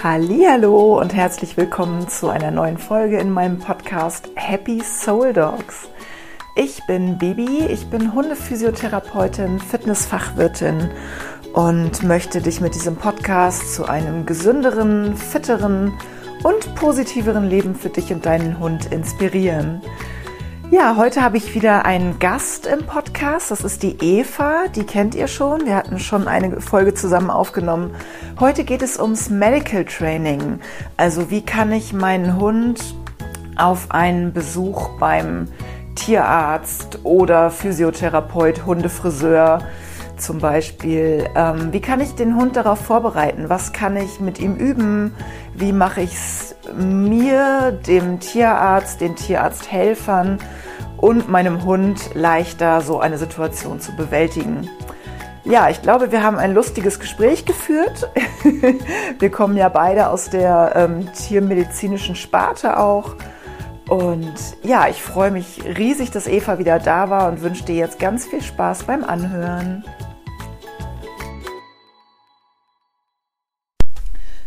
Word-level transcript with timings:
Hallo 0.00 1.00
und 1.00 1.12
herzlich 1.12 1.56
willkommen 1.56 2.06
zu 2.06 2.28
einer 2.28 2.52
neuen 2.52 2.78
Folge 2.78 3.18
in 3.18 3.32
meinem 3.32 3.58
Podcast 3.58 4.30
Happy 4.36 4.80
Soul 4.80 5.32
Dogs. 5.32 5.88
Ich 6.54 6.86
bin 6.86 7.18
Bibi, 7.18 7.66
ich 7.68 7.90
bin 7.90 8.14
Hundephysiotherapeutin, 8.14 9.58
Fitnessfachwirtin 9.58 10.90
und 11.52 12.04
möchte 12.04 12.40
dich 12.40 12.60
mit 12.60 12.76
diesem 12.76 12.94
Podcast 12.94 13.74
zu 13.74 13.86
einem 13.88 14.24
gesünderen, 14.24 15.16
fitteren 15.16 15.92
und 16.44 16.76
positiveren 16.76 17.48
Leben 17.48 17.74
für 17.74 17.88
dich 17.88 18.12
und 18.12 18.24
deinen 18.24 18.60
Hund 18.60 18.92
inspirieren. 18.92 19.82
Ja, 20.70 20.96
heute 20.96 21.22
habe 21.22 21.38
ich 21.38 21.54
wieder 21.54 21.86
einen 21.86 22.18
Gast 22.18 22.66
im 22.66 22.84
Podcast. 22.84 23.50
Das 23.50 23.64
ist 23.64 23.82
die 23.82 23.96
Eva. 24.02 24.64
Die 24.76 24.84
kennt 24.84 25.14
ihr 25.14 25.26
schon. 25.26 25.64
Wir 25.64 25.76
hatten 25.76 25.98
schon 25.98 26.28
eine 26.28 26.60
Folge 26.60 26.92
zusammen 26.92 27.30
aufgenommen. 27.30 27.94
Heute 28.38 28.64
geht 28.64 28.82
es 28.82 29.00
ums 29.00 29.30
Medical 29.30 29.86
Training. 29.86 30.60
Also 30.98 31.30
wie 31.30 31.40
kann 31.40 31.72
ich 31.72 31.94
meinen 31.94 32.38
Hund 32.38 32.82
auf 33.56 33.90
einen 33.92 34.34
Besuch 34.34 34.90
beim 34.98 35.48
Tierarzt 35.94 36.98
oder 37.02 37.50
Physiotherapeut, 37.50 38.66
Hundefriseur 38.66 39.60
zum 40.18 40.38
Beispiel, 40.38 41.28
ähm, 41.34 41.72
wie 41.72 41.80
kann 41.80 42.00
ich 42.00 42.14
den 42.14 42.36
Hund 42.36 42.56
darauf 42.56 42.80
vorbereiten? 42.80 43.48
Was 43.48 43.72
kann 43.72 43.96
ich 43.96 44.20
mit 44.20 44.40
ihm 44.40 44.56
üben? 44.56 45.14
Wie 45.54 45.72
mache 45.72 46.00
ich 46.00 46.12
es 46.12 46.56
mir, 46.76 47.72
dem 47.86 48.20
Tierarzt, 48.20 49.00
den 49.00 49.16
Tierarzthelfern 49.16 50.38
und 50.98 51.28
meinem 51.28 51.64
Hund 51.64 52.10
leichter, 52.14 52.80
so 52.82 53.00
eine 53.00 53.16
Situation 53.16 53.80
zu 53.80 53.96
bewältigen? 53.96 54.68
Ja, 55.44 55.70
ich 55.70 55.80
glaube, 55.80 56.12
wir 56.12 56.22
haben 56.22 56.36
ein 56.36 56.52
lustiges 56.52 57.00
Gespräch 57.00 57.46
geführt. 57.46 58.10
wir 59.18 59.30
kommen 59.30 59.56
ja 59.56 59.70
beide 59.70 60.10
aus 60.10 60.28
der 60.28 60.72
ähm, 60.74 61.08
tiermedizinischen 61.14 62.16
Sparte 62.16 62.76
auch. 62.78 63.16
Und 63.88 64.34
ja, 64.62 64.88
ich 64.88 65.02
freue 65.02 65.30
mich 65.30 65.62
riesig, 65.64 66.10
dass 66.10 66.26
Eva 66.26 66.58
wieder 66.58 66.78
da 66.78 67.08
war 67.08 67.28
und 67.28 67.40
wünsche 67.40 67.64
dir 67.64 67.76
jetzt 67.76 67.98
ganz 67.98 68.26
viel 68.26 68.42
Spaß 68.42 68.82
beim 68.82 69.02
Anhören. 69.02 69.84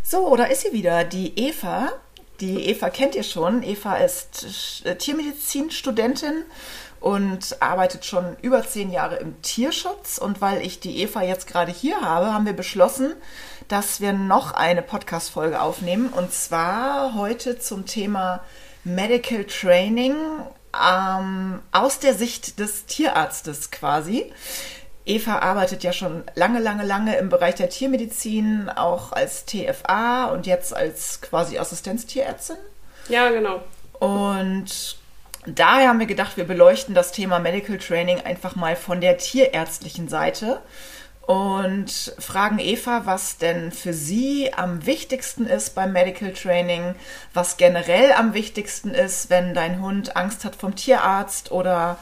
So, 0.04 0.36
da 0.36 0.44
ist 0.44 0.62
sie 0.62 0.74
wieder, 0.74 1.04
die 1.04 1.34
Eva. 1.40 1.90
Die 2.42 2.66
Eva 2.70 2.90
kennt 2.90 3.14
ihr 3.14 3.24
schon. 3.24 3.62
Eva 3.62 3.98
ist 3.98 4.84
äh, 4.84 4.96
Tiermedizinstudentin 4.96 6.44
und 7.00 7.62
arbeitet 7.62 8.04
schon 8.04 8.36
über 8.42 8.68
zehn 8.68 8.92
Jahre 8.92 9.18
im 9.18 9.40
Tierschutz. 9.44 10.18
Und 10.18 10.42
weil 10.42 10.66
ich 10.66 10.80
die 10.80 11.02
Eva 11.04 11.22
jetzt 11.22 11.46
gerade 11.46 11.72
hier 11.72 12.02
habe, 12.02 12.34
haben 12.34 12.48
wir 12.48 12.54
beschlossen, 12.54 13.14
dass 13.68 14.02
wir 14.02 14.14
noch 14.14 14.54
eine 14.54 14.82
Podcast-Folge 14.82 15.62
aufnehmen. 15.62 16.10
Und 16.10 16.34
zwar 16.34 17.14
heute 17.14 17.60
zum 17.60 17.86
Thema 17.86 18.44
Medical 18.84 19.46
Training 19.46 20.16
ähm, 20.74 21.62
aus 21.72 22.00
der 22.00 22.16
Sicht 22.16 22.60
des 22.60 22.88
Tierarztes 22.88 23.70
quasi. 23.70 24.34
Eva 25.06 25.40
arbeitet 25.40 25.84
ja 25.84 25.94
schon 25.94 26.24
lange, 26.36 26.60
lange, 26.60 26.86
lange 26.86 27.18
im 27.18 27.30
Bereich 27.30 27.56
der 27.56 27.70
Tiermedizin, 27.70 28.70
auch 28.70 29.12
als 29.12 29.46
TFA 29.46 30.26
und 30.26 30.46
jetzt 30.46 30.76
als 30.76 31.22
quasi 31.22 31.58
Assistenztierärztin. 31.58 32.58
Ja, 33.10 33.30
genau. 33.32 33.62
Und 34.00 34.98
daher 35.46 35.90
haben 35.90 36.00
wir 36.00 36.06
gedacht, 36.06 36.38
wir 36.38 36.46
beleuchten 36.46 36.94
das 36.94 37.12
Thema 37.12 37.40
Medical 37.40 37.78
Training 37.78 38.22
einfach 38.22 38.56
mal 38.56 38.76
von 38.76 39.02
der 39.02 39.18
tierärztlichen 39.18 40.08
Seite 40.08 40.62
und 41.22 42.14
fragen 42.20 42.60
Eva, 42.60 43.04
was 43.06 43.38
denn 43.38 43.72
für 43.72 43.94
sie 43.94 44.54
am 44.54 44.86
wichtigsten 44.86 45.46
ist 45.46 45.76
beim 45.76 45.94
Medical 45.94 46.34
Training, 46.34 46.96
was 47.34 47.58
generell 47.58 48.12
am 48.12 48.34
wichtigsten 48.34 48.92
ist, 48.94 49.30
wenn 49.30 49.54
dein 49.54 49.82
Hund 49.82 50.16
Angst 50.16 50.46
hat 50.46 50.56
vom 50.56 50.76
Tierarzt 50.76 51.52
oder 51.52 51.98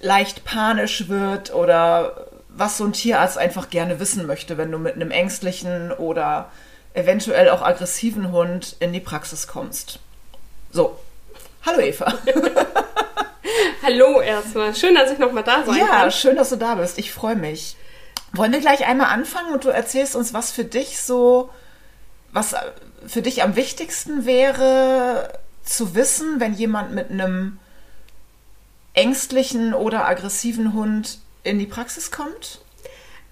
leicht 0.00 0.44
panisch 0.44 1.08
wird 1.08 1.54
oder 1.54 2.28
was 2.56 2.78
so 2.78 2.84
ein 2.84 2.92
Tierarzt 2.92 3.38
einfach 3.38 3.70
gerne 3.70 4.00
wissen 4.00 4.26
möchte, 4.26 4.58
wenn 4.58 4.70
du 4.70 4.78
mit 4.78 4.94
einem 4.94 5.10
ängstlichen 5.10 5.92
oder 5.92 6.50
eventuell 6.94 7.50
auch 7.50 7.62
aggressiven 7.62 8.32
Hund 8.32 8.76
in 8.80 8.92
die 8.92 9.00
Praxis 9.00 9.46
kommst. 9.46 10.00
So, 10.72 10.98
hallo 11.64 11.80
Eva. 11.80 12.12
hallo 13.82 14.20
erstmal. 14.20 14.74
Schön, 14.74 14.94
dass 14.94 15.10
ich 15.10 15.18
nochmal 15.18 15.44
da 15.44 15.64
sein 15.64 15.76
ja, 15.78 15.86
kann. 15.86 16.04
Ja, 16.04 16.10
schön, 16.10 16.36
dass 16.36 16.50
du 16.50 16.56
da 16.56 16.74
bist. 16.74 16.98
Ich 16.98 17.12
freue 17.12 17.36
mich. 17.36 17.76
Wollen 18.32 18.52
wir 18.52 18.60
gleich 18.60 18.86
einmal 18.86 19.08
anfangen 19.08 19.52
und 19.52 19.64
du 19.64 19.68
erzählst 19.68 20.14
uns, 20.14 20.34
was 20.34 20.52
für 20.52 20.64
dich 20.64 21.00
so, 21.00 21.50
was 22.32 22.54
für 23.06 23.22
dich 23.22 23.42
am 23.42 23.56
wichtigsten 23.56 24.24
wäre 24.24 25.38
zu 25.64 25.94
wissen, 25.94 26.40
wenn 26.40 26.54
jemand 26.54 26.92
mit 26.92 27.10
einem 27.10 27.58
ängstlichen 28.94 29.74
oder 29.74 30.06
aggressiven 30.06 30.74
Hund 30.74 31.18
in 31.42 31.58
die 31.58 31.66
Praxis 31.66 32.10
kommt? 32.10 32.60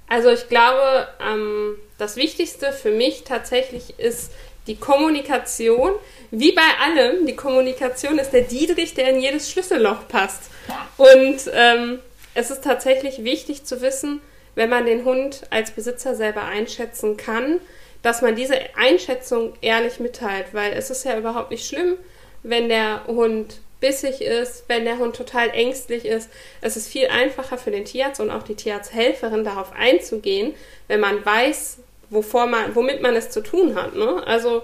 Also 0.09 0.31
ich 0.31 0.49
glaube, 0.49 1.09
ähm, 1.21 1.77
das 1.99 2.17
Wichtigste 2.17 2.73
für 2.73 2.91
mich 2.91 3.25
tatsächlich 3.25 3.99
ist 3.99 4.33
die 4.67 4.77
Kommunikation. 4.77 5.93
Wie 6.31 6.53
bei 6.53 6.63
allem, 6.83 7.27
die 7.27 7.37
Kommunikation 7.37 8.19
ist 8.19 8.31
der 8.31 8.43
Dietrich, 8.43 8.95
der 8.95 9.11
in 9.11 9.21
jedes 9.21 9.51
Schlüsselloch 9.51 10.09
passt. 10.09 10.51
Und 10.97 11.51
ähm, 11.53 11.99
es 12.35 12.51
ist 12.51 12.65
tatsächlich 12.65 13.25
wichtig 13.25 13.65
zu 13.65 13.81
wissen, 13.81 14.21
wenn 14.55 14.71
man 14.71 14.87
den 14.87 15.05
Hund 15.05 15.43
als 15.51 15.71
Besitzer 15.71 16.15
selber 16.15 16.45
einschätzen 16.45 17.17
kann, 17.17 17.61
dass 18.03 18.23
man 18.23 18.37
diese 18.37 18.57
Einschätzung 18.77 19.55
ehrlich 19.61 20.01
mitteilt, 20.01 20.47
weil 20.53 20.73
es 20.73 20.91
ist 20.91 21.05
ja 21.05 21.19
überhaupt 21.19 21.51
nicht 21.51 21.67
schlimm, 21.67 21.97
wenn 22.43 22.69
der 22.69 23.07
Hund 23.07 23.61
bissig 23.81 24.21
ist, 24.21 24.65
wenn 24.69 24.85
der 24.85 24.99
Hund 24.99 25.17
total 25.17 25.51
ängstlich 25.51 26.05
ist. 26.05 26.31
Es 26.61 26.77
ist 26.77 26.89
viel 26.89 27.09
einfacher 27.09 27.59
für 27.59 27.71
den 27.71 27.85
Tierarzt 27.85 28.21
und 28.21 28.31
auch 28.31 28.43
die 28.43 28.55
Tierarzthelferin 28.55 29.45
darauf 29.45 29.73
einzugehen, 29.73 30.55
wenn 30.89 31.01
man 31.01 31.25
weiß, 31.25 31.79
wovor 32.11 32.47
man, 32.47 32.75
womit 32.75 33.03
man 33.03 33.15
es 33.15 33.31
zu 33.31 33.41
tun 33.41 33.75
hat. 33.75 33.95
Ne? 33.95 34.23
Also 34.27 34.63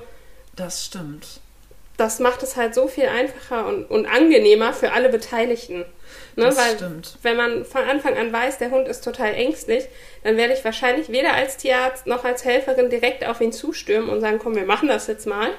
das 0.56 0.84
stimmt. 0.84 1.41
Das 1.97 2.19
macht 2.19 2.42
es 2.42 2.56
halt 2.56 2.75
so 2.75 2.88
viel 2.88 3.06
einfacher 3.06 3.66
und, 3.66 3.84
und 3.84 4.06
angenehmer 4.06 4.72
für 4.72 4.92
alle 4.92 5.08
Beteiligten. 5.08 5.84
Ne? 6.34 6.46
Das 6.46 6.56
Weil 6.56 6.75
stimmt. 6.75 7.19
wenn 7.22 7.36
man 7.36 7.64
von 7.64 7.82
Anfang 7.82 8.16
an 8.16 8.32
weiß, 8.32 8.58
der 8.58 8.72
Hund 8.72 8.88
ist 8.88 9.04
total 9.04 9.34
ängstlich, 9.34 9.84
dann 10.25 10.36
werde 10.36 10.54
ich 10.54 10.64
wahrscheinlich 10.64 11.10
weder 11.10 11.34
als 11.34 11.56
Tierarzt 11.56 12.08
noch 12.08 12.25
als 12.25 12.44
Helferin 12.44 12.91
direkt 12.91 13.25
auf 13.25 13.41
ihn 13.41 13.52
zustürmen 13.52 14.10
und 14.10 14.20
sagen, 14.20 14.41
komm, 14.41 14.56
wir 14.56 14.64
machen 14.64 14.88
das 14.88 15.06
jetzt 15.06 15.26
mal, 15.26 15.50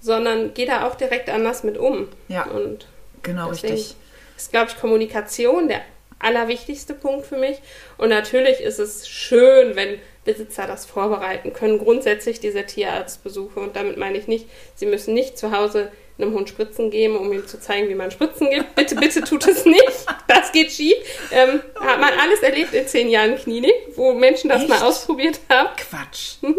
sondern 0.00 0.54
gehe 0.54 0.66
da 0.66 0.86
auch 0.86 0.94
direkt 0.94 1.28
anders 1.28 1.64
mit 1.64 1.78
um. 1.78 2.08
Ja. 2.28 2.44
Und 2.44 2.86
Genau, 3.22 3.50
Deswegen 3.50 3.74
richtig. 3.74 3.96
ist, 4.36 4.50
glaube 4.50 4.70
ich, 4.70 4.80
Kommunikation 4.80 5.68
der 5.68 5.82
allerwichtigste 6.18 6.94
Punkt 6.94 7.26
für 7.26 7.36
mich. 7.36 7.58
Und 7.98 8.08
natürlich 8.10 8.60
ist 8.60 8.78
es 8.78 9.08
schön, 9.08 9.74
wenn 9.76 9.98
Besitzer 10.24 10.66
das 10.68 10.86
vorbereiten 10.86 11.52
können. 11.52 11.78
Grundsätzlich 11.78 12.38
diese 12.38 12.64
Tierarztbesuche. 12.64 13.58
Und 13.58 13.74
damit 13.76 13.96
meine 13.96 14.18
ich 14.18 14.28
nicht, 14.28 14.46
sie 14.76 14.86
müssen 14.86 15.14
nicht 15.14 15.36
zu 15.36 15.50
Hause 15.50 15.90
einem 16.18 16.34
Hund 16.34 16.48
Spritzen 16.48 16.90
geben, 16.90 17.16
um 17.16 17.32
ihm 17.32 17.46
zu 17.48 17.58
zeigen, 17.58 17.88
wie 17.88 17.94
man 17.96 18.10
Spritzen 18.12 18.50
gibt. 18.50 18.74
Bitte, 18.76 18.94
bitte 18.94 19.22
tut 19.24 19.46
es 19.48 19.64
nicht. 19.64 20.06
Das 20.28 20.52
geht 20.52 20.70
schief. 20.70 20.94
Ähm, 21.32 21.60
hat 21.80 21.98
man 22.00 22.12
alles 22.18 22.40
erlebt 22.40 22.72
in 22.74 22.86
zehn 22.86 23.08
Jahren 23.08 23.36
Klinik, 23.36 23.74
wo 23.96 24.12
Menschen 24.12 24.48
das 24.50 24.60
Echt? 24.60 24.68
mal 24.68 24.82
ausprobiert 24.82 25.40
haben. 25.48 25.70
Quatsch. 25.76 26.34
Mhm. 26.42 26.56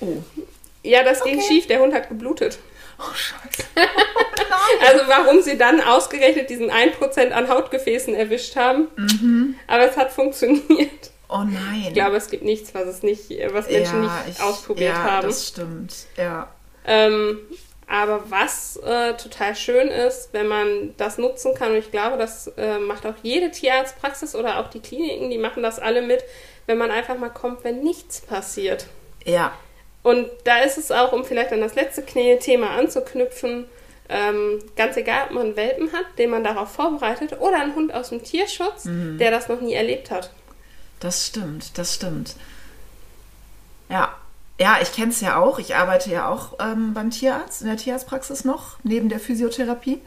Oh. 0.00 0.18
Ja, 0.84 1.02
das 1.02 1.24
ging 1.24 1.38
Okay. 1.38 1.46
schief. 1.48 1.66
Der 1.66 1.80
Hund 1.80 1.92
hat 1.94 2.08
geblutet. 2.08 2.58
Oh, 3.00 3.12
scheiße. 3.14 3.66
Also 4.86 5.04
warum 5.08 5.42
sie 5.42 5.56
dann 5.56 5.80
ausgerechnet 5.80 6.50
diesen 6.50 6.70
1% 6.70 7.30
an 7.30 7.48
Hautgefäßen 7.48 8.14
erwischt 8.14 8.56
haben. 8.56 8.88
Aber 9.66 9.88
es 9.88 9.96
hat 9.96 10.12
funktioniert. 10.12 11.10
Oh 11.28 11.38
nein. 11.38 11.84
Ich 11.88 11.94
glaube, 11.94 12.16
es 12.16 12.30
gibt 12.30 12.44
nichts, 12.44 12.74
was 12.74 12.86
es 12.86 13.02
nicht, 13.02 13.30
was 13.52 13.68
Menschen 13.68 14.04
ja, 14.04 14.22
nicht 14.24 14.38
ich, 14.38 14.42
ausprobiert 14.42 14.94
ja, 14.94 15.02
haben. 15.02 15.26
das 15.26 15.48
stimmt. 15.48 15.94
Ja. 16.16 16.48
Ähm, 16.84 17.40
aber 17.88 18.30
was 18.30 18.76
äh, 18.78 19.14
total 19.14 19.54
schön 19.54 19.88
ist, 19.88 20.30
wenn 20.32 20.48
man 20.48 20.94
das 20.96 21.18
nutzen 21.18 21.54
kann, 21.54 21.72
und 21.72 21.78
ich 21.78 21.90
glaube, 21.90 22.16
das 22.16 22.48
äh, 22.56 22.78
macht 22.78 23.06
auch 23.06 23.14
jede 23.22 23.50
Tierarztpraxis 23.50 24.34
oder 24.34 24.58
auch 24.58 24.68
die 24.68 24.80
Kliniken, 24.80 25.30
die 25.30 25.38
machen 25.38 25.62
das 25.62 25.78
alle 25.78 26.02
mit, 26.02 26.24
wenn 26.66 26.78
man 26.78 26.90
einfach 26.90 27.16
mal 27.16 27.30
kommt, 27.30 27.62
wenn 27.64 27.82
nichts 27.82 28.20
passiert. 28.20 28.86
Ja. 29.24 29.52
Und 30.02 30.28
da 30.44 30.60
ist 30.60 30.78
es 30.78 30.92
auch, 30.92 31.12
um 31.12 31.24
vielleicht 31.24 31.52
an 31.52 31.60
das 31.60 31.74
letzte 31.74 32.04
Thema 32.04 32.70
anzuknüpfen, 32.70 33.66
ähm, 34.08 34.58
ganz 34.76 34.96
egal, 34.96 35.24
ob 35.26 35.32
man 35.32 35.46
einen 35.46 35.56
Welpen 35.56 35.92
hat, 35.92 36.04
den 36.18 36.30
man 36.30 36.44
darauf 36.44 36.70
vorbereitet, 36.72 37.40
oder 37.40 37.60
einen 37.60 37.74
Hund 37.74 37.92
aus 37.94 38.10
dem 38.10 38.22
Tierschutz, 38.22 38.84
Mhm. 38.84 39.18
der 39.18 39.30
das 39.30 39.48
noch 39.48 39.60
nie 39.60 39.74
erlebt 39.74 40.10
hat. 40.10 40.30
Das 41.00 41.26
stimmt, 41.26 41.76
das 41.78 41.94
stimmt. 41.94 42.36
Ja, 43.88 44.14
ja, 44.58 44.78
ich 44.80 44.92
kenne 44.92 45.10
es 45.10 45.20
ja 45.20 45.36
auch. 45.36 45.58
Ich 45.58 45.76
arbeite 45.76 46.10
ja 46.10 46.28
auch 46.28 46.54
ähm, 46.60 46.94
beim 46.94 47.10
Tierarzt, 47.10 47.60
in 47.62 47.68
der 47.68 47.76
Tierarztpraxis 47.76 48.44
noch, 48.44 48.78
neben 48.82 49.08
der 49.08 49.20
Physiotherapie. 49.20 50.00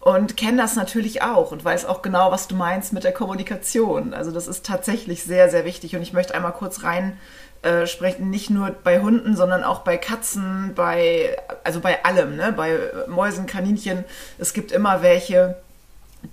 und 0.00 0.36
kenne 0.36 0.58
das 0.60 0.76
natürlich 0.76 1.22
auch 1.22 1.50
und 1.52 1.64
weiß 1.64 1.86
auch 1.86 2.02
genau, 2.02 2.30
was 2.30 2.46
du 2.48 2.54
meinst 2.54 2.92
mit 2.92 3.04
der 3.04 3.12
Kommunikation. 3.12 4.12
Also 4.14 4.30
das 4.32 4.46
ist 4.48 4.66
tatsächlich 4.66 5.22
sehr, 5.24 5.48
sehr 5.50 5.64
wichtig 5.64 5.96
und 5.96 6.02
ich 6.02 6.12
möchte 6.12 6.34
einmal 6.34 6.52
kurz 6.52 6.82
rein 6.82 7.18
äh, 7.64 7.86
sprechen, 7.86 8.30
nicht 8.30 8.50
nur 8.50 8.70
bei 8.84 9.00
Hunden, 9.00 9.36
sondern 9.36 9.64
auch 9.64 9.80
bei 9.80 9.96
Katzen, 9.96 10.72
bei, 10.74 11.36
also 11.64 11.80
bei 11.80 12.04
allem, 12.04 12.36
ne? 12.36 12.52
bei 12.56 12.78
Mäusen, 13.08 13.46
Kaninchen. 13.46 14.04
Es 14.38 14.52
gibt 14.52 14.70
immer 14.70 15.02
welche, 15.02 15.56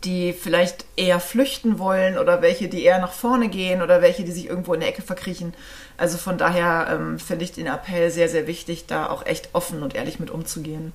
die 0.03 0.33
vielleicht 0.33 0.85
eher 0.95 1.19
flüchten 1.19 1.79
wollen 1.79 2.17
oder 2.17 2.41
welche, 2.41 2.67
die 2.67 2.83
eher 2.83 2.99
nach 2.99 3.13
vorne 3.13 3.49
gehen 3.49 3.81
oder 3.81 4.01
welche, 4.01 4.23
die 4.23 4.31
sich 4.31 4.47
irgendwo 4.47 4.73
in 4.73 4.81
der 4.81 4.89
Ecke 4.89 5.01
verkriechen. 5.01 5.53
Also 5.97 6.17
von 6.17 6.37
daher 6.37 6.87
ähm, 6.91 7.19
finde 7.19 7.45
ich 7.45 7.51
den 7.51 7.67
Appell 7.67 8.11
sehr, 8.11 8.29
sehr 8.29 8.47
wichtig, 8.47 8.85
da 8.87 9.09
auch 9.09 9.25
echt 9.25 9.49
offen 9.53 9.83
und 9.83 9.95
ehrlich 9.95 10.19
mit 10.19 10.29
umzugehen. 10.29 10.93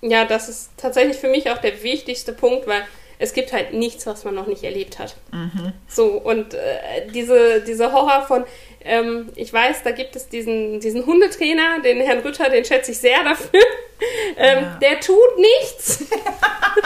Ja, 0.00 0.24
das 0.24 0.48
ist 0.48 0.70
tatsächlich 0.76 1.16
für 1.16 1.28
mich 1.28 1.50
auch 1.50 1.58
der 1.58 1.82
wichtigste 1.82 2.32
Punkt, 2.32 2.66
weil 2.66 2.82
es 3.18 3.32
gibt 3.32 3.52
halt 3.52 3.72
nichts, 3.72 4.06
was 4.06 4.24
man 4.24 4.34
noch 4.34 4.46
nicht 4.46 4.64
erlebt 4.64 4.98
hat. 4.98 5.16
Mhm. 5.32 5.72
So, 5.88 6.06
und 6.12 6.54
äh, 6.54 7.06
diese, 7.12 7.62
diese 7.62 7.92
Horror 7.92 8.26
von, 8.26 8.44
ähm, 8.84 9.30
ich 9.34 9.52
weiß, 9.52 9.82
da 9.82 9.90
gibt 9.90 10.16
es 10.16 10.28
diesen, 10.28 10.80
diesen 10.80 11.06
Hundetrainer, 11.06 11.80
den 11.82 12.00
Herrn 12.00 12.20
Rütter, 12.20 12.50
den 12.50 12.64
schätze 12.64 12.92
ich 12.92 12.98
sehr 12.98 13.22
dafür. 13.24 13.60
ähm, 14.36 14.62
ja. 14.62 14.78
Der 14.80 15.00
tut 15.00 15.38
nichts. 15.38 16.04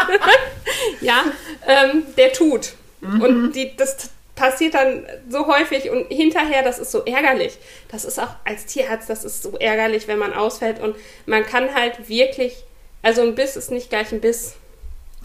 ja, 1.00 1.24
ähm, 1.66 2.04
der 2.16 2.32
tut. 2.32 2.72
Mhm. 3.00 3.20
Und 3.20 3.52
die, 3.52 3.76
das 3.76 4.10
passiert 4.34 4.74
dann 4.74 5.04
so 5.28 5.46
häufig 5.46 5.90
und 5.90 6.06
hinterher, 6.08 6.62
das 6.62 6.78
ist 6.78 6.92
so 6.92 7.04
ärgerlich. 7.04 7.58
Das 7.90 8.04
ist 8.04 8.20
auch 8.20 8.34
als 8.44 8.66
Tierarzt, 8.66 9.10
das 9.10 9.24
ist 9.24 9.42
so 9.42 9.56
ärgerlich, 9.58 10.06
wenn 10.06 10.18
man 10.18 10.32
ausfällt 10.32 10.80
und 10.80 10.94
man 11.26 11.44
kann 11.44 11.74
halt 11.74 12.08
wirklich 12.08 12.64
also 13.02 13.22
ein 13.22 13.34
Biss 13.34 13.56
ist 13.56 13.70
nicht 13.70 13.90
gleich 13.90 14.12
ein 14.12 14.20
Biss. 14.20 14.54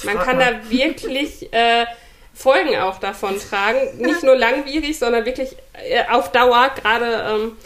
Man 0.03 0.17
kann 0.17 0.39
da 0.39 0.69
wirklich 0.69 1.51
äh, 1.53 1.85
Folgen 2.33 2.75
auch 2.77 2.99
davon 2.99 3.39
tragen. 3.39 3.79
Nicht 3.97 4.23
nur 4.23 4.35
langwierig, 4.35 4.97
sondern 4.97 5.25
wirklich 5.25 5.55
äh, 5.73 6.03
auf 6.09 6.31
Dauer. 6.31 6.71
Gerade 6.75 7.25
ähm, 7.29 7.57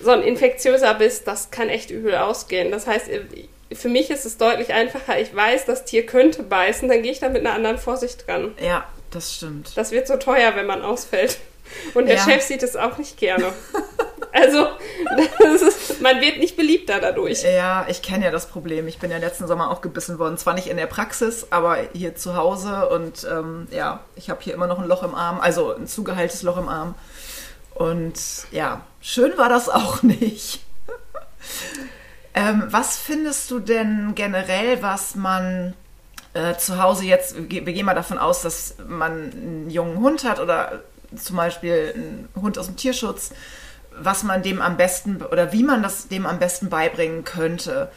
so 0.00 0.10
ein 0.10 0.22
infektiöser 0.22 0.94
Biss, 0.94 1.24
das 1.24 1.50
kann 1.50 1.68
echt 1.68 1.90
übel 1.90 2.16
ausgehen. 2.16 2.70
Das 2.70 2.86
heißt, 2.86 3.08
äh, 3.08 3.20
für 3.74 3.88
mich 3.88 4.10
ist 4.10 4.26
es 4.26 4.36
deutlich 4.36 4.72
einfacher. 4.72 5.18
Ich 5.18 5.34
weiß, 5.34 5.64
das 5.64 5.84
Tier 5.84 6.04
könnte 6.04 6.42
beißen, 6.42 6.88
dann 6.88 7.02
gehe 7.02 7.12
ich 7.12 7.20
da 7.20 7.28
mit 7.28 7.46
einer 7.46 7.54
anderen 7.54 7.78
Vorsicht 7.78 8.26
dran. 8.26 8.54
Ja, 8.60 8.86
das 9.10 9.34
stimmt. 9.34 9.76
Das 9.76 9.92
wird 9.92 10.06
so 10.06 10.16
teuer, 10.16 10.56
wenn 10.56 10.66
man 10.66 10.82
ausfällt. 10.82 11.38
Und 11.94 12.06
der 12.06 12.16
ja. 12.16 12.22
Chef 12.24 12.42
sieht 12.42 12.62
es 12.62 12.76
auch 12.76 12.98
nicht 12.98 13.16
gerne. 13.16 13.52
Also, 14.32 14.66
ist, 15.66 16.00
man 16.00 16.22
wird 16.22 16.38
nicht 16.38 16.56
beliebter 16.56 17.00
dadurch. 17.00 17.42
Ja, 17.42 17.84
ich 17.86 18.00
kenne 18.00 18.24
ja 18.24 18.30
das 18.30 18.46
Problem. 18.46 18.88
Ich 18.88 18.98
bin 18.98 19.10
ja 19.10 19.18
letzten 19.18 19.46
Sommer 19.46 19.70
auch 19.70 19.82
gebissen 19.82 20.18
worden. 20.18 20.38
Zwar 20.38 20.54
nicht 20.54 20.68
in 20.68 20.78
der 20.78 20.86
Praxis, 20.86 21.48
aber 21.50 21.76
hier 21.92 22.16
zu 22.16 22.34
Hause. 22.34 22.88
Und 22.88 23.26
ähm, 23.30 23.68
ja, 23.70 24.00
ich 24.16 24.30
habe 24.30 24.40
hier 24.42 24.54
immer 24.54 24.66
noch 24.66 24.78
ein 24.78 24.88
Loch 24.88 25.02
im 25.02 25.14
Arm, 25.14 25.38
also 25.38 25.74
ein 25.74 25.86
zugeheiltes 25.86 26.42
Loch 26.42 26.56
im 26.56 26.68
Arm. 26.68 26.94
Und 27.74 28.14
ja, 28.50 28.80
schön 29.02 29.36
war 29.36 29.50
das 29.50 29.68
auch 29.68 30.02
nicht. 30.02 30.64
ähm, 32.32 32.64
was 32.68 32.96
findest 32.96 33.50
du 33.50 33.58
denn 33.58 34.14
generell, 34.14 34.82
was 34.82 35.14
man 35.14 35.74
äh, 36.32 36.56
zu 36.56 36.82
Hause 36.82 37.04
jetzt, 37.04 37.50
wir 37.50 37.60
gehen 37.60 37.84
mal 37.84 37.94
davon 37.94 38.16
aus, 38.16 38.40
dass 38.40 38.76
man 38.86 39.30
einen 39.32 39.70
jungen 39.70 39.98
Hund 39.98 40.24
hat 40.24 40.40
oder 40.40 40.82
zum 41.16 41.36
Beispiel 41.36 41.92
einen 41.94 42.28
Hund 42.40 42.58
aus 42.58 42.66
dem 42.66 42.76
Tierschutz, 42.76 43.30
was 43.96 44.22
man 44.22 44.42
dem 44.42 44.60
am 44.60 44.76
besten 44.76 45.22
oder 45.22 45.52
wie 45.52 45.62
man 45.62 45.82
das 45.82 46.08
dem 46.08 46.26
am 46.26 46.38
besten 46.38 46.68
beibringen 46.68 47.24
könnte. 47.24 47.90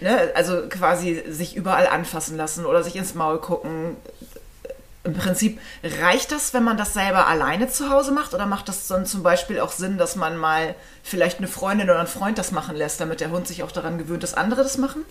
Ne? 0.00 0.30
Also 0.34 0.68
quasi 0.68 1.22
sich 1.28 1.56
überall 1.56 1.86
anfassen 1.86 2.36
lassen 2.36 2.66
oder 2.66 2.82
sich 2.82 2.96
ins 2.96 3.14
Maul 3.14 3.38
gucken. 3.38 3.96
Im 5.02 5.14
Prinzip 5.14 5.58
reicht 5.82 6.30
das, 6.30 6.52
wenn 6.52 6.62
man 6.62 6.76
das 6.76 6.92
selber 6.92 7.26
alleine 7.26 7.68
zu 7.68 7.88
Hause 7.88 8.12
macht 8.12 8.34
oder 8.34 8.44
macht 8.44 8.68
das 8.68 8.86
dann 8.86 9.06
zum 9.06 9.22
Beispiel 9.22 9.58
auch 9.58 9.72
Sinn, 9.72 9.96
dass 9.96 10.14
man 10.14 10.36
mal 10.36 10.74
vielleicht 11.02 11.38
eine 11.38 11.48
Freundin 11.48 11.88
oder 11.88 11.98
einen 11.98 12.06
Freund 12.06 12.36
das 12.36 12.52
machen 12.52 12.76
lässt, 12.76 13.00
damit 13.00 13.20
der 13.20 13.30
Hund 13.30 13.48
sich 13.48 13.62
auch 13.62 13.72
daran 13.72 13.96
gewöhnt, 13.96 14.22
dass 14.22 14.34
andere 14.34 14.62
das 14.62 14.76
machen? 14.76 15.04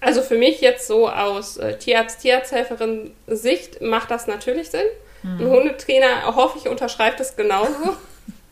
Also 0.00 0.22
für 0.22 0.36
mich 0.36 0.60
jetzt 0.60 0.86
so 0.86 1.08
aus 1.08 1.58
äh, 1.58 1.76
Tierarzt, 1.76 2.20
Tierarzthelferin 2.20 3.12
Sicht 3.26 3.82
macht 3.82 4.10
das 4.10 4.26
natürlich 4.26 4.70
Sinn. 4.70 4.86
Ein 5.22 5.46
Hundetrainer, 5.46 6.34
hoffe 6.34 6.58
ich, 6.58 6.68
unterschreibt 6.68 7.20
es 7.20 7.36
genauso. 7.36 7.96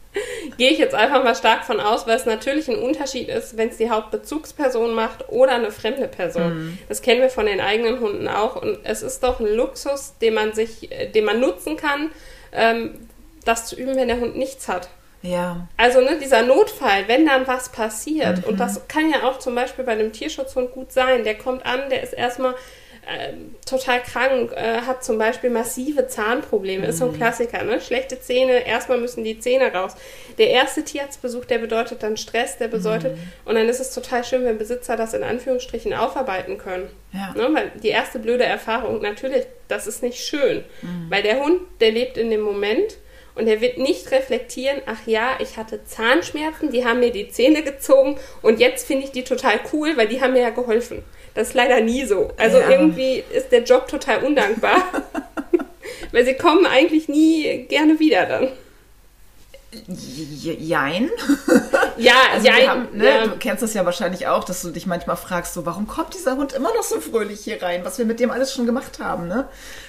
Gehe 0.56 0.70
ich 0.70 0.78
jetzt 0.78 0.94
einfach 0.94 1.22
mal 1.22 1.34
stark 1.34 1.64
von 1.64 1.80
aus, 1.80 2.06
weil 2.06 2.16
es 2.16 2.26
natürlich 2.26 2.68
ein 2.68 2.78
Unterschied 2.78 3.28
ist, 3.28 3.56
wenn 3.56 3.68
es 3.68 3.76
die 3.76 3.90
Hauptbezugsperson 3.90 4.94
macht 4.94 5.28
oder 5.28 5.52
eine 5.52 5.70
fremde 5.70 6.08
Person. 6.08 6.58
Mhm. 6.58 6.78
Das 6.88 7.02
kennen 7.02 7.20
wir 7.20 7.30
von 7.30 7.46
den 7.46 7.60
eigenen 7.60 8.00
Hunden 8.00 8.26
auch. 8.26 8.60
Und 8.60 8.78
es 8.84 9.02
ist 9.02 9.22
doch 9.22 9.38
ein 9.38 9.46
Luxus, 9.46 10.14
den 10.20 10.34
man 10.34 10.54
sich, 10.54 10.90
den 11.14 11.24
man 11.24 11.40
nutzen 11.40 11.76
kann, 11.76 12.10
ähm, 12.52 13.06
das 13.44 13.66
zu 13.66 13.76
üben, 13.76 13.96
wenn 13.96 14.08
der 14.08 14.20
Hund 14.20 14.36
nichts 14.36 14.68
hat. 14.68 14.88
Ja. 15.22 15.66
Also 15.76 16.00
ne, 16.00 16.18
dieser 16.20 16.42
Notfall, 16.42 17.08
wenn 17.08 17.26
dann 17.26 17.46
was 17.46 17.70
passiert, 17.70 18.38
mhm. 18.38 18.44
und 18.44 18.60
das 18.60 18.86
kann 18.88 19.10
ja 19.10 19.24
auch 19.24 19.38
zum 19.38 19.54
Beispiel 19.54 19.84
bei 19.84 19.92
einem 19.92 20.12
Tierschutzhund 20.12 20.72
gut 20.72 20.92
sein, 20.92 21.24
der 21.24 21.36
kommt 21.36 21.66
an, 21.66 21.90
der 21.90 22.02
ist 22.02 22.12
erstmal 22.12 22.52
äh, 22.52 22.56
total 23.64 24.02
krank, 24.02 24.52
äh, 24.54 24.82
hat 24.82 25.02
zum 25.02 25.18
Beispiel 25.18 25.50
massive 25.50 26.08
Zahnprobleme, 26.08 26.86
ist 26.86 26.98
so 26.98 27.06
ein 27.06 27.12
mhm. 27.12 27.16
Klassiker, 27.16 27.64
ne? 27.64 27.80
Schlechte 27.80 28.20
Zähne, 28.20 28.66
erstmal 28.66 28.98
müssen 28.98 29.24
die 29.24 29.38
Zähne 29.38 29.72
raus. 29.72 29.94
Der 30.36 30.50
erste 30.50 30.84
Tierarztbesuch, 30.84 31.46
der 31.46 31.58
bedeutet 31.58 32.02
dann 32.02 32.16
Stress, 32.16 32.58
der 32.58 32.68
bedeutet, 32.68 33.16
mhm. 33.16 33.22
und 33.46 33.54
dann 33.54 33.68
ist 33.68 33.80
es 33.80 33.94
total 33.94 34.24
schön, 34.24 34.44
wenn 34.44 34.58
Besitzer 34.58 34.96
das 34.96 35.14
in 35.14 35.22
Anführungsstrichen 35.22 35.94
aufarbeiten 35.94 36.58
können. 36.58 36.90
Ja. 37.12 37.34
Ne? 37.34 37.54
Weil 37.54 37.72
die 37.82 37.88
erste 37.88 38.18
blöde 38.18 38.44
Erfahrung, 38.44 39.00
natürlich, 39.00 39.46
das 39.68 39.86
ist 39.86 40.02
nicht 40.02 40.18
schön, 40.18 40.64
mhm. 40.82 41.06
weil 41.08 41.22
der 41.22 41.40
Hund, 41.40 41.62
der 41.80 41.92
lebt 41.92 42.18
in 42.18 42.30
dem 42.30 42.42
Moment 42.42 42.98
und 43.34 43.46
er 43.46 43.60
wird 43.60 43.78
nicht 43.78 44.10
reflektieren, 44.10 44.82
ach 44.86 45.06
ja, 45.06 45.38
ich 45.40 45.56
hatte 45.56 45.84
Zahnschmerzen, 45.84 46.72
die 46.72 46.84
haben 46.84 47.00
mir 47.00 47.12
die 47.12 47.28
Zähne 47.28 47.62
gezogen 47.62 48.18
und 48.42 48.60
jetzt 48.60 48.86
finde 48.86 49.04
ich 49.04 49.12
die 49.12 49.24
total 49.24 49.60
cool, 49.72 49.96
weil 49.96 50.08
die 50.08 50.20
haben 50.20 50.32
mir 50.32 50.42
ja 50.42 50.50
geholfen. 50.50 51.04
Das 51.38 51.50
ist 51.50 51.54
leider 51.54 51.80
nie 51.80 52.04
so. 52.04 52.32
Also 52.36 52.58
ja. 52.58 52.68
irgendwie 52.68 53.22
ist 53.30 53.52
der 53.52 53.62
Job 53.62 53.86
total 53.86 54.24
undankbar. 54.24 54.82
Weil 56.10 56.24
sie 56.24 56.34
kommen 56.34 56.66
eigentlich 56.66 57.08
nie 57.08 57.64
gerne 57.68 58.00
wieder 58.00 58.26
dann. 58.26 58.48
Jein. 59.86 61.10
Ja, 62.00 62.14
also 62.32 62.46
jein. 62.46 62.68
Haben, 62.68 62.88
ne, 62.92 63.04
ja. 63.04 63.26
Du 63.26 63.36
kennst 63.38 63.60
das 63.60 63.74
ja 63.74 63.84
wahrscheinlich 63.84 64.28
auch, 64.28 64.44
dass 64.44 64.62
du 64.62 64.70
dich 64.70 64.86
manchmal 64.86 65.16
fragst, 65.16 65.52
so, 65.54 65.66
warum 65.66 65.88
kommt 65.88 66.14
dieser 66.14 66.36
Hund 66.36 66.52
immer 66.52 66.72
noch 66.72 66.84
so 66.84 67.00
fröhlich 67.00 67.40
hier 67.40 67.60
rein, 67.60 67.84
was 67.84 67.98
wir 67.98 68.04
mit 68.04 68.20
dem 68.20 68.30
alles 68.30 68.54
schon 68.54 68.66
gemacht 68.66 69.00
haben, 69.00 69.26
ne? 69.26 69.48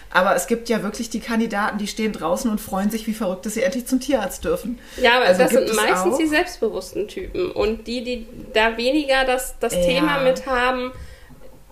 Aber 0.09 0.35
es 0.35 0.47
gibt 0.47 0.69
ja 0.69 0.81
wirklich 0.81 1.11
die 1.11 1.19
Kandidaten, 1.19 1.77
die 1.77 1.85
stehen 1.85 2.11
draußen 2.11 2.49
und 2.49 2.59
freuen 2.59 2.89
sich 2.89 3.05
wie 3.05 3.13
verrückt, 3.13 3.45
dass 3.45 3.53
sie 3.53 3.61
endlich 3.61 3.85
zum 3.85 3.99
Tierarzt 3.99 4.43
dürfen. 4.43 4.79
Ja, 4.99 5.17
aber 5.17 5.25
also 5.25 5.43
das 5.43 5.51
sind 5.51 5.71
meistens 5.75 6.15
auch? 6.15 6.17
die 6.17 6.25
selbstbewussten 6.25 7.07
Typen 7.07 7.51
und 7.51 7.85
die, 7.85 8.03
die 8.03 8.27
da 8.53 8.75
weniger 8.75 9.23
das, 9.25 9.53
das 9.59 9.75
ja. 9.75 9.81
Thema 9.81 10.21
mit 10.23 10.47
haben, 10.47 10.91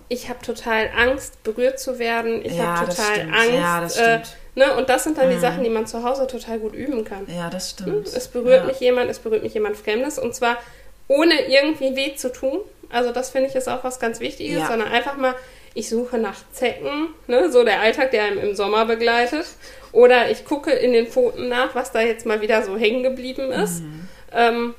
ich 0.09 0.29
habe 0.29 0.39
total 0.45 0.89
Angst, 0.95 1.43
berührt 1.43 1.79
zu 1.79 1.99
werden. 1.99 2.43
Ich 2.43 2.55
ja, 2.55 2.77
habe 2.77 2.89
total 2.89 3.21
Angst. 3.21 3.53
Ja, 3.53 3.81
das 3.81 3.97
äh, 3.97 4.19
ne? 4.55 4.75
Und 4.75 4.89
das 4.89 5.03
sind 5.03 5.17
dann 5.17 5.27
mhm. 5.27 5.33
die 5.33 5.39
Sachen, 5.39 5.63
die 5.63 5.69
man 5.69 5.85
zu 5.85 6.03
Hause 6.03 6.27
total 6.27 6.59
gut 6.59 6.73
üben 6.73 7.03
kann. 7.03 7.27
Ja, 7.27 7.49
das 7.49 7.71
stimmt. 7.71 8.07
Es 8.07 8.27
berührt 8.27 8.61
ja. 8.61 8.65
mich 8.65 8.79
jemand, 8.79 9.09
es 9.09 9.19
berührt 9.19 9.43
mich 9.43 9.53
jemand 9.53 9.75
Fremdes 9.77 10.17
und 10.17 10.33
zwar 10.33 10.57
ohne 11.07 11.47
irgendwie 11.47 11.95
weh 11.95 12.15
zu 12.15 12.31
tun. 12.31 12.59
Also 12.89 13.11
das 13.11 13.31
finde 13.31 13.49
ich 13.49 13.55
ist 13.55 13.67
auch 13.67 13.83
was 13.83 13.99
ganz 13.99 14.19
Wichtiges, 14.19 14.59
ja. 14.59 14.67
sondern 14.67 14.89
einfach 14.89 15.17
mal, 15.17 15.35
ich 15.73 15.89
suche 15.89 16.17
nach 16.17 16.37
Zecken, 16.51 17.09
ne? 17.27 17.51
so 17.51 17.63
der 17.63 17.81
Alltag, 17.81 18.11
der 18.11 18.23
einem 18.23 18.39
im 18.39 18.55
Sommer 18.55 18.85
begleitet. 18.85 19.45
Oder 19.91 20.31
ich 20.31 20.45
gucke 20.45 20.71
in 20.71 20.93
den 20.93 21.07
Pfoten 21.07 21.49
nach, 21.49 21.75
was 21.75 21.91
da 21.91 22.01
jetzt 22.01 22.25
mal 22.25 22.41
wieder 22.41 22.63
so 22.63 22.77
hängen 22.77 23.03
geblieben 23.03 23.51
ist. 23.51 23.81
Mhm. 23.81 24.07
Ähm, 24.33 24.75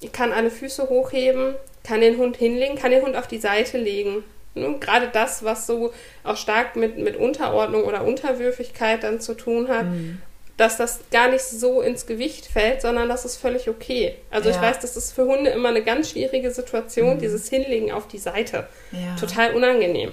ich 0.00 0.12
kann 0.12 0.32
alle 0.32 0.50
Füße 0.50 0.88
hochheben, 0.88 1.54
kann 1.84 2.00
den 2.00 2.16
Hund 2.16 2.36
hinlegen, 2.36 2.76
kann 2.76 2.90
den 2.90 3.02
Hund 3.02 3.16
auf 3.16 3.28
die 3.28 3.38
Seite 3.38 3.78
legen. 3.78 4.24
Ne? 4.54 4.76
Gerade 4.80 5.08
das, 5.08 5.44
was 5.44 5.66
so 5.66 5.92
auch 6.24 6.36
stark 6.36 6.76
mit, 6.76 6.98
mit 6.98 7.16
Unterordnung 7.16 7.84
oder 7.84 8.04
Unterwürfigkeit 8.04 9.02
dann 9.02 9.20
zu 9.20 9.34
tun 9.34 9.68
hat, 9.68 9.86
mhm. 9.86 10.20
dass 10.56 10.76
das 10.76 11.00
gar 11.10 11.28
nicht 11.28 11.42
so 11.42 11.80
ins 11.80 12.06
Gewicht 12.06 12.46
fällt, 12.46 12.82
sondern 12.82 13.08
das 13.08 13.24
ist 13.24 13.36
völlig 13.36 13.68
okay. 13.68 14.16
Also 14.30 14.50
ja. 14.50 14.56
ich 14.56 14.60
weiß, 14.60 14.80
das 14.80 14.96
ist 14.96 15.12
für 15.12 15.24
Hunde 15.24 15.50
immer 15.50 15.70
eine 15.70 15.82
ganz 15.82 16.10
schwierige 16.10 16.50
Situation, 16.50 17.16
mhm. 17.16 17.20
dieses 17.20 17.48
Hinlegen 17.48 17.92
auf 17.92 18.08
die 18.08 18.18
Seite. 18.18 18.66
Ja. 18.92 19.16
Total 19.18 19.54
unangenehm. 19.54 20.12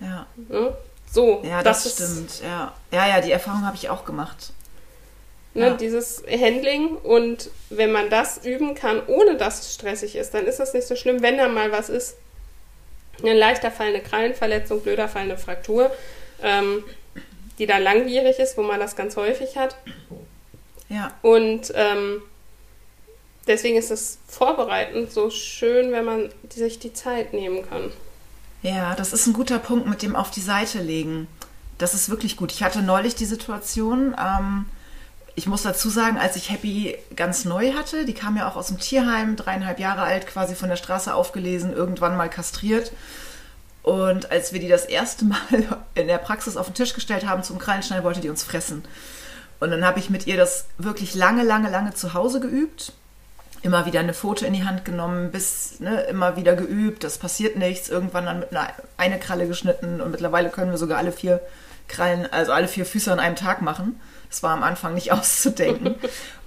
Ja. 0.00 0.26
Ne? 0.48 0.76
So. 1.10 1.42
Ja, 1.44 1.62
das, 1.62 1.84
das 1.84 1.94
stimmt. 1.94 2.30
Ist, 2.30 2.42
ja. 2.42 2.74
ja, 2.90 3.08
ja, 3.08 3.20
die 3.20 3.32
Erfahrung 3.32 3.64
habe 3.66 3.76
ich 3.76 3.88
auch 3.88 4.04
gemacht. 4.04 4.52
Ne, 5.54 5.66
ja. 5.66 5.74
Dieses 5.74 6.22
Handling 6.30 6.96
und 6.96 7.50
wenn 7.68 7.92
man 7.92 8.08
das 8.08 8.44
üben 8.44 8.74
kann, 8.74 9.02
ohne 9.06 9.36
dass 9.36 9.60
es 9.60 9.74
stressig 9.74 10.16
ist, 10.16 10.32
dann 10.32 10.46
ist 10.46 10.58
das 10.58 10.72
nicht 10.72 10.86
so 10.86 10.96
schlimm, 10.96 11.20
wenn 11.20 11.36
da 11.36 11.48
mal 11.48 11.70
was 11.72 11.90
ist 11.90 12.16
eine 13.22 13.38
leichter 13.38 13.70
fallende 13.70 14.00
Krallenverletzung, 14.00 14.82
blöder 14.82 15.08
fallende 15.08 15.38
Fraktur, 15.38 15.90
ähm, 16.42 16.84
die 17.58 17.66
da 17.66 17.78
langwierig 17.78 18.38
ist, 18.38 18.56
wo 18.56 18.62
man 18.62 18.80
das 18.80 18.96
ganz 18.96 19.16
häufig 19.16 19.56
hat. 19.56 19.76
Ja. 20.88 21.12
Und 21.22 21.72
ähm, 21.74 22.22
deswegen 23.46 23.76
ist 23.76 23.90
es 23.90 24.18
vorbereitend 24.26 25.10
so 25.12 25.30
schön, 25.30 25.92
wenn 25.92 26.04
man 26.04 26.30
sich 26.50 26.78
die 26.78 26.92
Zeit 26.92 27.32
nehmen 27.32 27.68
kann. 27.68 27.90
Ja, 28.62 28.94
das 28.94 29.12
ist 29.12 29.26
ein 29.26 29.32
guter 29.32 29.58
Punkt 29.58 29.86
mit 29.86 30.02
dem 30.02 30.14
auf 30.14 30.30
die 30.30 30.40
Seite 30.40 30.80
legen. 30.80 31.26
Das 31.78 31.94
ist 31.94 32.10
wirklich 32.10 32.36
gut. 32.36 32.52
Ich 32.52 32.62
hatte 32.62 32.82
neulich 32.82 33.14
die 33.14 33.24
Situation, 33.24 34.14
ähm, 34.18 34.66
ich 35.34 35.46
muss 35.46 35.62
dazu 35.62 35.88
sagen, 35.88 36.18
als 36.18 36.36
ich 36.36 36.50
Happy 36.50 36.96
ganz 37.16 37.44
neu 37.44 37.72
hatte, 37.72 38.04
die 38.04 38.14
kam 38.14 38.36
ja 38.36 38.48
auch 38.48 38.56
aus 38.56 38.68
dem 38.68 38.78
Tierheim, 38.78 39.36
dreieinhalb 39.36 39.78
Jahre 39.78 40.02
alt, 40.02 40.26
quasi 40.26 40.54
von 40.54 40.68
der 40.68 40.76
Straße 40.76 41.14
aufgelesen, 41.14 41.72
irgendwann 41.72 42.16
mal 42.16 42.28
kastriert. 42.28 42.92
Und 43.82 44.30
als 44.30 44.52
wir 44.52 44.60
die 44.60 44.68
das 44.68 44.84
erste 44.84 45.24
Mal 45.24 45.38
in 45.94 46.06
der 46.06 46.18
Praxis 46.18 46.56
auf 46.56 46.66
den 46.66 46.74
Tisch 46.74 46.94
gestellt 46.94 47.26
haben 47.26 47.42
zum 47.42 47.58
Krallenschneiden, 47.58 48.04
wollte 48.04 48.20
die 48.20 48.30
uns 48.30 48.42
fressen. 48.42 48.84
Und 49.58 49.70
dann 49.70 49.84
habe 49.84 50.00
ich 50.00 50.10
mit 50.10 50.26
ihr 50.26 50.36
das 50.36 50.66
wirklich 50.76 51.14
lange, 51.14 51.44
lange, 51.44 51.70
lange 51.70 51.94
zu 51.94 52.14
Hause 52.14 52.40
geübt. 52.40 52.92
Immer 53.62 53.86
wieder 53.86 54.00
eine 54.00 54.12
Foto 54.12 54.44
in 54.44 54.54
die 54.54 54.64
Hand 54.64 54.84
genommen, 54.84 55.30
bis 55.30 55.78
ne, 55.78 56.02
immer 56.02 56.36
wieder 56.36 56.56
geübt. 56.56 57.04
Das 57.04 57.16
passiert 57.16 57.56
nichts. 57.56 57.88
Irgendwann 57.88 58.26
dann 58.26 58.40
mit 58.40 58.50
einer 58.50 58.72
eine 58.96 59.18
Kralle 59.18 59.46
geschnitten 59.46 60.00
und 60.00 60.10
mittlerweile 60.10 60.50
können 60.50 60.72
wir 60.72 60.78
sogar 60.78 60.98
alle 60.98 61.12
vier 61.12 61.40
Krallen, 61.86 62.30
also 62.32 62.52
alle 62.52 62.68
vier 62.68 62.84
Füße 62.84 63.12
an 63.12 63.20
einem 63.20 63.36
Tag 63.36 63.62
machen. 63.62 64.00
Das 64.32 64.42
war 64.42 64.52
am 64.52 64.62
Anfang 64.62 64.94
nicht 64.94 65.12
auszudenken. 65.12 65.94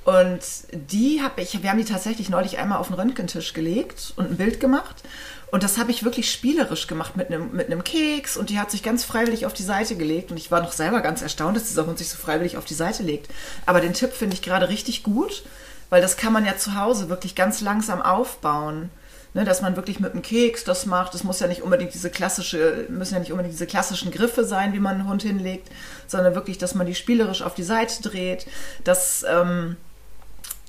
Und 0.04 0.42
die 0.72 1.22
habe 1.24 1.42
ich, 1.42 1.64
wir 1.64 1.70
haben 1.70 1.80
die 1.80 1.86
tatsächlich 1.86 2.30
neulich 2.30 2.58
einmal 2.58 2.80
auf 2.80 2.88
den 2.88 2.96
Röntgentisch 2.96 3.54
gelegt 3.54 4.14
und 4.18 4.32
ein 4.32 4.38
Bild 4.38 4.60
gemacht. 4.60 5.04
Und 5.52 5.64
das 5.64 5.78
habe 5.78 5.92
ich 5.92 6.04
wirklich 6.04 6.32
spielerisch 6.32 6.88
gemacht 6.88 7.16
mit 7.16 7.28
einem, 7.32 7.52
mit 7.52 7.68
einem 7.68 7.84
Keks 7.84 8.36
und 8.38 8.50
die 8.50 8.60
hat 8.60 8.72
sich 8.72 8.84
ganz 8.84 9.04
freiwillig 9.04 9.46
auf 9.46 9.54
die 9.54 9.64
Seite 9.64 9.96
gelegt 9.96 10.32
und 10.32 10.38
ich 10.38 10.52
war 10.52 10.62
noch 10.62 10.74
selber 10.74 11.02
ganz 11.02 11.22
erstaunt, 11.22 11.56
dass 11.56 11.68
dieser 11.68 11.86
Hund 11.86 11.98
sich 11.98 12.10
so 12.10 12.18
freiwillig 12.18 12.58
auf 12.58 12.66
die 12.66 12.74
Seite 12.74 13.04
legt. 13.04 13.32
Aber 13.66 13.82
den 13.82 13.94
Tipp 13.94 14.12
finde 14.12 14.36
ich 14.36 14.42
gerade 14.42 14.70
richtig 14.70 15.04
gut, 15.04 15.44
weil 15.90 16.02
das 16.02 16.18
kann 16.18 16.34
man 16.34 16.46
ja 16.46 16.58
zu 16.58 16.76
Hause 16.76 17.10
wirklich 17.10 17.36
ganz 17.36 17.62
langsam 17.62 18.02
aufbauen. 18.02 18.90
Ne, 19.36 19.44
dass 19.44 19.62
man 19.62 19.76
wirklich 19.76 20.00
mit 20.00 20.14
einem 20.14 20.22
Keks 20.22 20.64
das 20.64 20.86
macht. 20.86 21.14
Das 21.14 21.26
muss 21.26 21.42
ja 21.42 21.48
nicht 21.48 21.62
unbedingt 21.62 21.94
diese 21.94 22.10
klassische, 22.10 22.86
müssen 22.88 23.16
ja 23.16 23.20
nicht 23.20 23.34
unbedingt 23.34 23.54
diese 23.54 23.68
klassischen 23.68 24.10
Griffe 24.10 24.46
sein, 24.46 24.72
wie 24.72 24.80
man 24.80 24.96
einen 24.96 25.10
Hund 25.10 25.24
hinlegt, 25.24 25.68
sondern 26.08 26.36
wirklich, 26.36 26.58
dass 26.58 26.74
man 26.74 26.88
die 26.88 26.96
spielerisch 26.96 27.42
auf 27.42 27.54
die 27.54 27.64
Seite 27.64 28.02
dreht. 28.02 28.48
Das 28.86 29.26
ähm, 29.30 29.76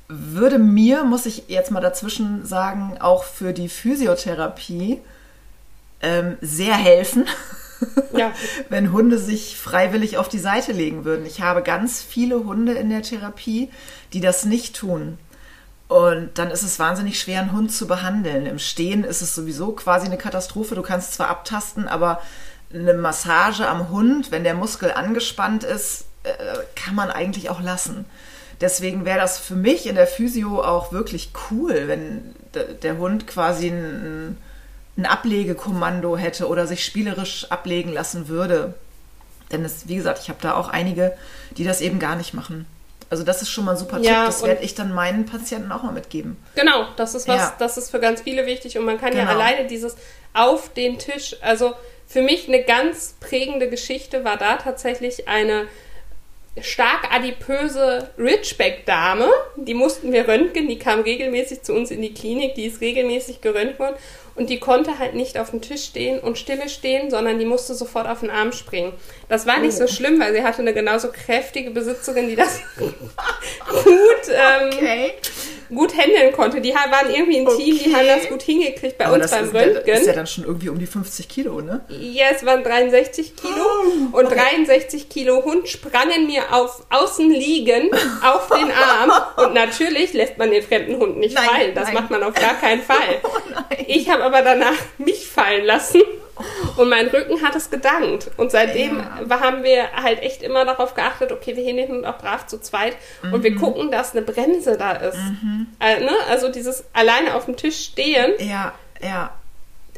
würde 0.09 0.59
mir, 0.59 1.05
muss 1.05 1.27
ich 1.27 1.45
jetzt 1.47 1.71
mal 1.71 1.81
dazwischen 1.81 2.45
sagen, 2.45 2.99
auch 2.99 3.23
für 3.23 3.53
die 3.53 3.69
Physiotherapie 3.69 5.01
ähm, 6.01 6.37
sehr 6.41 6.75
helfen, 6.75 7.27
ja. 8.15 8.33
wenn 8.69 8.91
Hunde 8.91 9.19
sich 9.19 9.57
freiwillig 9.57 10.19
auf 10.19 10.29
die 10.29 10.41
Seite 10.41 10.73
legen 10.73 11.05
würden. 11.05 11.25
Ich 11.25 11.41
habe 11.41 11.63
ganz 11.63 12.03
viele 12.03 12.45
Hunde 12.45 12.73
in 12.73 12.91
der 12.91 13.03
Therapie, 13.03 13.71
die 14.13 14.21
das 14.21 14.45
nicht 14.45 14.75
tun. 14.75 15.19
Und 15.89 16.31
dann 16.35 16.51
ist 16.51 16.63
es 16.63 16.79
wahnsinnig 16.79 17.21
schwer, 17.21 17.41
einen 17.41 17.53
Hund 17.53 17.73
zu 17.73 17.87
behandeln. 17.87 18.47
Im 18.47 18.59
Stehen 18.59 19.05
ist 19.05 19.23
es 19.23 19.35
sowieso 19.35 19.73
quasi 19.73 20.07
eine 20.07 20.19
Katastrophe. 20.19 20.75
Du 20.75 20.83
kannst 20.83 21.15
zwar 21.15 21.29
abtasten, 21.29 21.87
aber 21.87 22.21
eine 22.75 22.95
Massage 22.95 23.69
am 23.69 23.91
Hund, 23.91 24.33
wenn 24.33 24.43
der 24.43 24.55
Muskel 24.55 24.91
angespannt 24.91 25.63
ist, 25.63 26.07
äh, 26.25 26.33
kann 26.75 26.97
man 26.97 27.11
eigentlich 27.11 27.51
auch 27.51 27.61
lassen. 27.61 28.05
Deswegen 28.61 29.05
wäre 29.05 29.19
das 29.19 29.39
für 29.39 29.55
mich 29.55 29.87
in 29.87 29.95
der 29.95 30.07
Physio 30.07 30.63
auch 30.63 30.91
wirklich 30.91 31.31
cool, 31.51 31.89
wenn 31.89 32.35
der 32.83 32.97
Hund 32.97 33.27
quasi 33.27 33.69
ein, 33.69 34.39
ein 34.97 35.07
Ablegekommando 35.07 36.17
hätte 36.17 36.49
oder 36.49 36.67
sich 36.67 36.85
spielerisch 36.85 37.51
ablegen 37.51 37.93
lassen 37.93 38.29
würde. 38.29 38.75
Denn 39.53 39.65
es, 39.65 39.89
wie 39.89 39.97
gesagt, 39.97 40.21
ich 40.23 40.31
habe 40.31 40.39
da 40.41 40.55
auch 40.55 40.69
einige, 40.69 41.13
die 41.57 41.65
das 41.65 41.81
eben 41.81 41.99
gar 41.99 42.17
nicht 42.17 42.35
machen. 42.35 42.67
Also 43.09 43.23
das 43.23 43.43
ist 43.43 43.51
schon 43.51 43.65
mal 43.65 43.73
ein 43.73 43.77
super 43.77 43.99
ja, 43.99 44.25
Tipp. 44.25 44.27
Das 44.27 44.43
werde 44.43 44.65
ich 44.65 44.75
dann 44.75 44.93
meinen 44.93 45.27
Patienten 45.27 45.71
auch 45.71 45.83
mal 45.83 45.93
mitgeben. 45.93 46.37
Genau, 46.55 46.87
das 46.97 47.15
ist 47.15 47.29
was, 47.29 47.37
ja. 47.37 47.57
das 47.59 47.79
ist 47.79 47.91
für 47.91 48.01
ganz 48.01 48.23
viele 48.23 48.47
wichtig 48.47 48.79
und 48.79 48.85
man 48.85 48.99
kann 48.99 49.13
genau. 49.13 49.25
ja 49.25 49.29
alleine 49.29 49.67
dieses 49.67 49.97
auf 50.35 50.73
den 50.73 50.99
Tisch, 50.99 51.37
also 51.41 51.75
für 52.07 52.23
mich 52.23 52.49
eine 52.49 52.63
ganz 52.63 53.15
prägende 53.21 53.69
Geschichte 53.69 54.25
war 54.25 54.37
da 54.37 54.57
tatsächlich 54.57 55.29
eine 55.29 55.67
stark 56.61 57.13
adipöse 57.13 58.11
Ridgeback-Dame. 58.19 59.29
Die 59.57 59.75
mussten 59.75 60.13
wir 60.13 60.27
röntgen, 60.27 60.69
die 60.69 60.79
kam 60.79 61.01
regelmäßig 61.01 61.63
zu 61.63 61.75
uns 61.75 61.91
in 61.91 62.03
die 62.03 62.15
Klinik, 62.15 62.55
die 62.55 62.67
ist 62.67 62.81
regelmäßig 62.81 63.41
geröntgt 63.41 63.79
worden 63.79 63.97
und 64.37 64.51
die 64.51 64.61
konnte 64.61 64.99
halt 64.99 65.15
nicht 65.15 65.39
auf 65.39 65.51
dem 65.51 65.61
Tisch 65.61 65.85
stehen 65.85 66.19
und 66.21 66.39
stille 66.39 66.69
stehen, 66.69 67.11
sondern 67.11 67.39
die 67.39 67.45
musste 67.45 67.75
sofort 67.75 68.07
auf 68.07 68.21
den 68.21 68.31
Arm 68.31 68.53
springen. 68.53 68.93
Das 69.29 69.47
war 69.47 69.59
nicht 69.59 69.75
oh. 69.75 69.87
so 69.87 69.89
schlimm, 69.89 70.21
weil 70.21 70.35
sie 70.35 70.43
hatte 70.43 70.61
eine 70.61 70.75
genauso 70.75 71.09
kräftige 71.11 71.71
Besitzerin, 71.71 72.29
die 72.29 72.37
das 72.37 72.61
gut 72.79 74.29
ähm, 74.29 74.71
okay 74.73 75.15
gut 75.75 75.97
handeln 75.97 76.33
konnte. 76.33 76.61
Die 76.61 76.73
waren 76.73 77.13
irgendwie 77.13 77.39
ein 77.39 77.49
Team, 77.57 77.79
die 77.79 77.95
haben 77.95 78.07
das 78.07 78.29
gut 78.29 78.43
hingekriegt 78.43 78.99
bei 78.99 79.07
Aber 79.07 79.17
uns 79.17 79.31
beim 79.31 79.47
ist, 79.47 79.55
Röntgen. 79.55 79.83
Das 79.87 80.01
ist 80.01 80.07
ja 80.07 80.13
dann 80.13 80.27
schon 80.27 80.45
irgendwie 80.45 80.69
um 80.69 80.79
die 80.79 80.87
50 80.87 81.29
Kilo, 81.29 81.61
ne? 81.61 81.81
Ja, 81.89 82.27
es 82.35 82.45
waren 82.45 82.63
63 82.63 83.37
Kilo. 83.37 83.55
Oh, 84.13 84.19
und 84.19 84.31
63 84.31 85.09
Kilo 85.09 85.45
Hund 85.45 85.69
sprangen 85.69 86.27
mir 86.27 86.53
auf 86.53 86.85
außen 86.91 87.31
liegen 87.31 87.91
auf 88.23 88.49
den 88.49 88.71
Arm. 88.71 89.13
Und 89.45 89.55
natürlich 89.55 90.13
lässt 90.13 90.39
man 90.39 90.51
den 90.51 90.63
fremden 90.63 90.97
Hund 90.99 91.19
nicht 91.19 91.35
nein, 91.35 91.49
fallen. 91.49 91.75
Das 91.75 91.87
nein. 91.87 91.95
macht 91.95 92.11
man 92.11 92.23
auf 92.23 92.35
gar 92.35 92.55
keinen 92.55 92.83
Fall. 92.87 93.21
Oh, 93.25 93.29
ich 93.87 94.09
habe 94.09 94.25
aber 94.27 94.43
danach 94.43 94.77
mich 94.99 95.27
fallen 95.27 95.65
lassen. 95.65 96.03
Und 96.77 96.91
mein 96.91 97.07
Rücken 97.07 97.43
hat 97.43 97.57
es 97.57 97.71
gedankt. 97.71 98.31
Und 98.37 98.51
seitdem 98.51 98.99
ja. 98.99 99.41
haben 99.41 99.63
wir 99.63 99.91
halt 99.93 100.23
echt 100.23 100.43
immer 100.43 100.67
darauf 100.67 100.95
geachtet, 100.95 101.33
okay, 101.33 101.57
wir 101.57 101.65
gehen 101.65 101.79
den 101.79 101.89
Hund 101.89 102.07
auch 102.07 102.19
brav 102.19 102.47
zu 102.47 102.61
zweit 102.61 102.97
mhm. 103.23 103.33
und 103.33 103.43
wir 103.43 103.53
mhm. 103.53 103.61
gucken, 103.61 103.91
dass 103.91 104.13
eine 104.13 104.21
Bremse 104.21 104.77
da 104.77 104.93
ist. 104.93 105.17
Mhm. 105.17 105.69
Also, 105.79 106.05
ne? 106.05 106.13
also 106.29 106.49
dieses 106.51 106.85
alleine 106.93 107.35
auf 107.35 107.47
dem 107.47 107.57
Tisch 107.57 107.85
stehen. 107.85 108.33
Ja, 108.39 108.75
ja. 109.01 109.31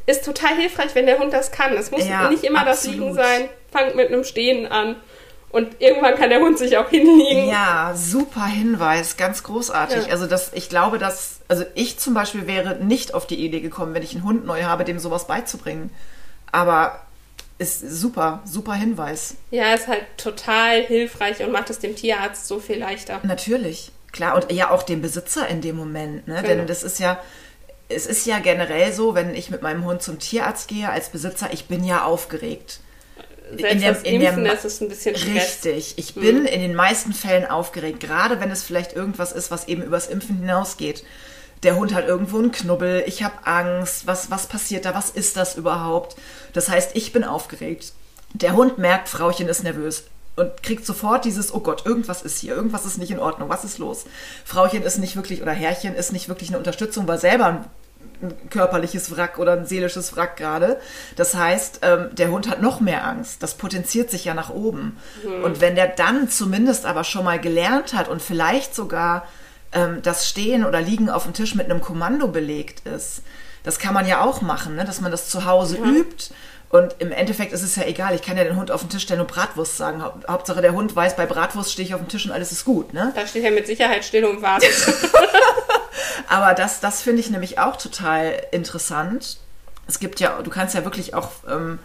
Ist 0.07 0.25
total 0.25 0.55
hilfreich, 0.55 0.95
wenn 0.95 1.07
der 1.07 1.19
Hund 1.19 1.33
das 1.33 1.51
kann. 1.51 1.75
Es 1.75 1.91
muss 1.91 2.07
ja, 2.07 2.31
nicht 2.31 2.45
immer 2.45 2.67
absolut. 2.67 2.77
das 2.77 2.85
Liegen 2.87 3.15
sein. 3.15 3.49
Fangt 3.73 3.97
mit 3.97 4.09
einem 4.09 4.25
Stehen 4.25 4.67
an. 4.67 4.97
Und 5.51 5.81
irgendwann 5.81 6.15
kann 6.17 6.29
der 6.29 6.41
Hund 6.41 6.59
sich 6.59 6.77
auch 6.77 6.91
hinlegen. 6.91 7.49
Ja, 7.49 7.95
super 7.97 8.45
Hinweis, 8.45 9.17
ganz 9.17 9.43
großartig. 9.43 10.07
Ja. 10.07 10.13
Also 10.13 10.27
das, 10.27 10.53
ich 10.53 10.69
glaube, 10.69 10.99
dass, 10.99 11.41
also 11.49 11.65
ich 11.75 11.99
zum 11.99 12.13
Beispiel 12.13 12.47
wäre 12.47 12.77
nicht 12.77 13.15
auf 13.15 13.27
die 13.27 13.43
Idee 13.43 13.61
gekommen, 13.61 13.95
wenn 13.95 14.03
ich 14.03 14.15
einen 14.15 14.25
Hund 14.25 14.45
neu 14.45 14.65
habe, 14.65 14.85
dem 14.85 14.99
sowas 14.99 15.27
beizubringen. 15.27 15.91
Aber 16.53 17.01
ist 17.59 17.81
super, 17.81 18.43
super 18.45 18.75
Hinweis. 18.75 19.37
Ja, 19.51 19.73
ist 19.75 19.89
halt 19.89 20.05
total 20.17 20.83
hilfreich 20.83 21.43
und 21.43 21.51
macht 21.51 21.71
es 21.71 21.79
dem 21.79 21.97
Tierarzt 21.97 22.47
so 22.47 22.61
viel 22.61 22.79
leichter. 22.79 23.21
Natürlich, 23.23 23.91
klar. 24.13 24.37
Und 24.37 24.53
ja 24.53 24.71
auch 24.71 24.83
dem 24.83 25.03
Besitzer 25.03 25.49
in 25.49 25.61
dem 25.61 25.77
Moment, 25.77 26.29
ne? 26.29 26.37
Genau. 26.37 26.47
Denn 26.47 26.67
das 26.67 26.83
ist 26.83 27.01
ja, 27.01 27.19
es 27.89 28.07
ist 28.07 28.27
ja 28.27 28.39
generell 28.39 28.93
so, 28.93 29.15
wenn 29.15 29.35
ich 29.35 29.51
mit 29.51 29.63
meinem 29.63 29.85
Hund 29.85 30.03
zum 30.03 30.19
Tierarzt 30.19 30.69
gehe 30.69 30.89
als 30.89 31.09
Besitzer, 31.09 31.49
ich 31.53 31.67
bin 31.67 31.85
ja 31.85 32.05
aufgeregt. 32.05 32.81
Selbst 33.57 33.73
in 33.73 33.81
der, 33.81 33.93
das 33.93 34.03
in 34.03 34.21
Impfen 34.21 34.45
der, 34.45 34.53
ist 34.55 34.65
es 34.65 34.81
ein 34.81 34.89
bisschen 34.89 35.17
Stress. 35.17 35.65
Richtig. 35.65 35.95
Ich 35.97 36.15
hm. 36.15 36.23
bin 36.23 36.45
in 36.47 36.61
den 36.61 36.75
meisten 36.75 37.13
Fällen 37.13 37.47
aufgeregt, 37.47 38.01
gerade 38.01 38.41
wenn 38.41 38.51
es 38.51 38.63
vielleicht 38.63 38.95
irgendwas 38.95 39.33
ist, 39.33 39.51
was 39.51 39.69
eben 39.69 39.83
übers 39.83 40.07
Impfen 40.07 40.39
hinausgeht 40.39 41.05
der 41.63 41.77
Hund 41.77 41.95
hat 41.95 42.07
irgendwo 42.07 42.39
einen 42.39 42.53
Knubbel, 42.53 43.05
ich 43.07 43.23
habe 43.23 43.47
Angst, 43.47 44.07
was, 44.07 44.31
was 44.31 44.47
passiert 44.47 44.85
da, 44.85 44.95
was 44.95 45.11
ist 45.11 45.37
das 45.37 45.57
überhaupt? 45.57 46.17
Das 46.53 46.69
heißt, 46.69 46.93
ich 46.95 47.13
bin 47.13 47.25
aufgeregt. 47.25 47.93
Der 48.35 48.55
Hund 48.55 48.79
merkt, 48.79 49.09
Frauchen 49.09 49.49
ist 49.49 49.65
nervös 49.65 50.05
und 50.37 50.63
kriegt 50.63 50.87
sofort 50.87 51.25
dieses, 51.25 51.53
oh 51.53 51.61
Gott, 51.61 51.85
irgendwas 51.85 52.23
ist 52.23 52.39
hier, 52.39 52.55
irgendwas 52.55 52.87
ist 52.87 52.99
nicht 52.99 53.11
in 53.11 53.19
Ordnung, 53.19 53.49
was 53.49 53.65
ist 53.65 53.79
los? 53.79 54.05
Frauchen 54.45 54.83
ist 54.83 54.99
nicht 54.99 55.17
wirklich, 55.17 55.43
oder 55.43 55.53
Herrchen 55.53 55.97
ist 55.97 56.13
nicht 56.13 56.29
wirklich 56.29 56.51
eine 56.51 56.59
Unterstützung, 56.59 57.09
weil 57.09 57.19
selber 57.19 57.65
ein, 58.23 58.51
körperliches 58.51 59.17
Wrack 59.17 59.39
oder 59.39 59.53
ein 59.53 59.67
seelisches 59.67 60.17
Wrack 60.17 60.37
gerade. 60.37 60.81
Das 61.17 61.35
heißt, 61.35 61.81
ähm, 61.83 62.09
der 62.13 62.31
Hund 62.31 62.49
hat 62.49 62.61
noch 62.61 62.81
mehr 62.81 63.07
Angst. 63.07 63.43
Das 63.43 63.55
potenziert 63.55 64.11
sich 64.11 64.25
ja 64.25 64.35
nach 64.35 64.51
oben. 64.51 64.99
Mhm. 65.25 65.45
Und 65.45 65.61
wenn 65.61 65.75
der 65.75 65.89
dann 65.89 66.29
zumindest 66.29 66.87
aber 66.87 67.05
schon 67.05 67.25
mal 67.25 67.41
gelernt 67.41 67.95
hat 67.95 68.09
und 68.09 68.23
vielleicht 68.23 68.75
sogar 68.75 69.27
ähm, 69.73 70.01
das 70.03 70.29
Stehen 70.29 70.65
oder 70.65 70.81
Liegen 70.81 71.11
auf 71.11 71.25
dem 71.25 71.33
Tisch 71.33 71.55
mit 71.55 71.71
einem 71.71 71.81
Kommando 71.81 72.29
belegt 72.29 72.87
ist. 72.87 73.23
Das 73.65 73.79
kann 73.79 73.95
man 73.95 74.07
ja 74.07 74.23
auch 74.23 74.41
machen, 74.41 74.77
ne? 74.77 74.85
dass 74.85 75.01
man 75.01 75.11
das 75.11 75.29
zu 75.29 75.45
Hause 75.45 75.79
ja. 75.79 75.85
übt. 75.85 76.33
Und 76.71 76.97
im 76.99 77.13
Endeffekt 77.13 77.53
ist 77.53 77.63
es 77.63 77.77
ja 77.77 77.85
egal, 77.85 78.15
ich 78.15 78.21
kann 78.21 78.37
ja 78.37 78.45
den 78.45 78.57
Hund 78.57 78.71
auf 78.71 78.83
den 78.83 78.91
Tisch 78.91 79.03
stellen 79.03 79.21
und 79.21 79.29
Bratwurst 79.29 79.79
sagen. 79.79 80.03
Hauptsache 80.29 80.61
der 80.61 80.75
Hund 80.75 80.95
weiß, 80.95 81.17
bei 81.17 81.25
Bratwurst 81.25 81.73
stehe 81.73 81.87
ich 81.87 81.95
auf 81.95 82.01
dem 82.01 82.09
Tisch 82.09 82.27
und 82.27 82.33
alles 82.33 82.53
ist 82.53 82.67
gut. 82.67 82.93
Ne? 82.93 83.13
Da 83.15 83.27
steht 83.27 83.43
ja 83.43 83.51
mit 83.51 83.67
Sicherheit 83.67 84.05
still 84.05 84.27
und 84.27 84.43
wartet. 84.43 84.71
Aber 86.29 86.55
das, 86.55 86.81
das 86.81 87.03
finde 87.03 87.21
ich 87.21 87.31
nämlich 87.31 87.59
auch 87.59 87.77
total 87.77 88.43
interessant. 88.53 89.39
Es 89.87 89.99
gibt 89.99 90.21
ja, 90.21 90.41
du 90.43 90.51
kannst 90.51 90.75
ja 90.75 90.85
wirklich 90.85 91.15
auch 91.15 91.31
ähm, 91.49 91.79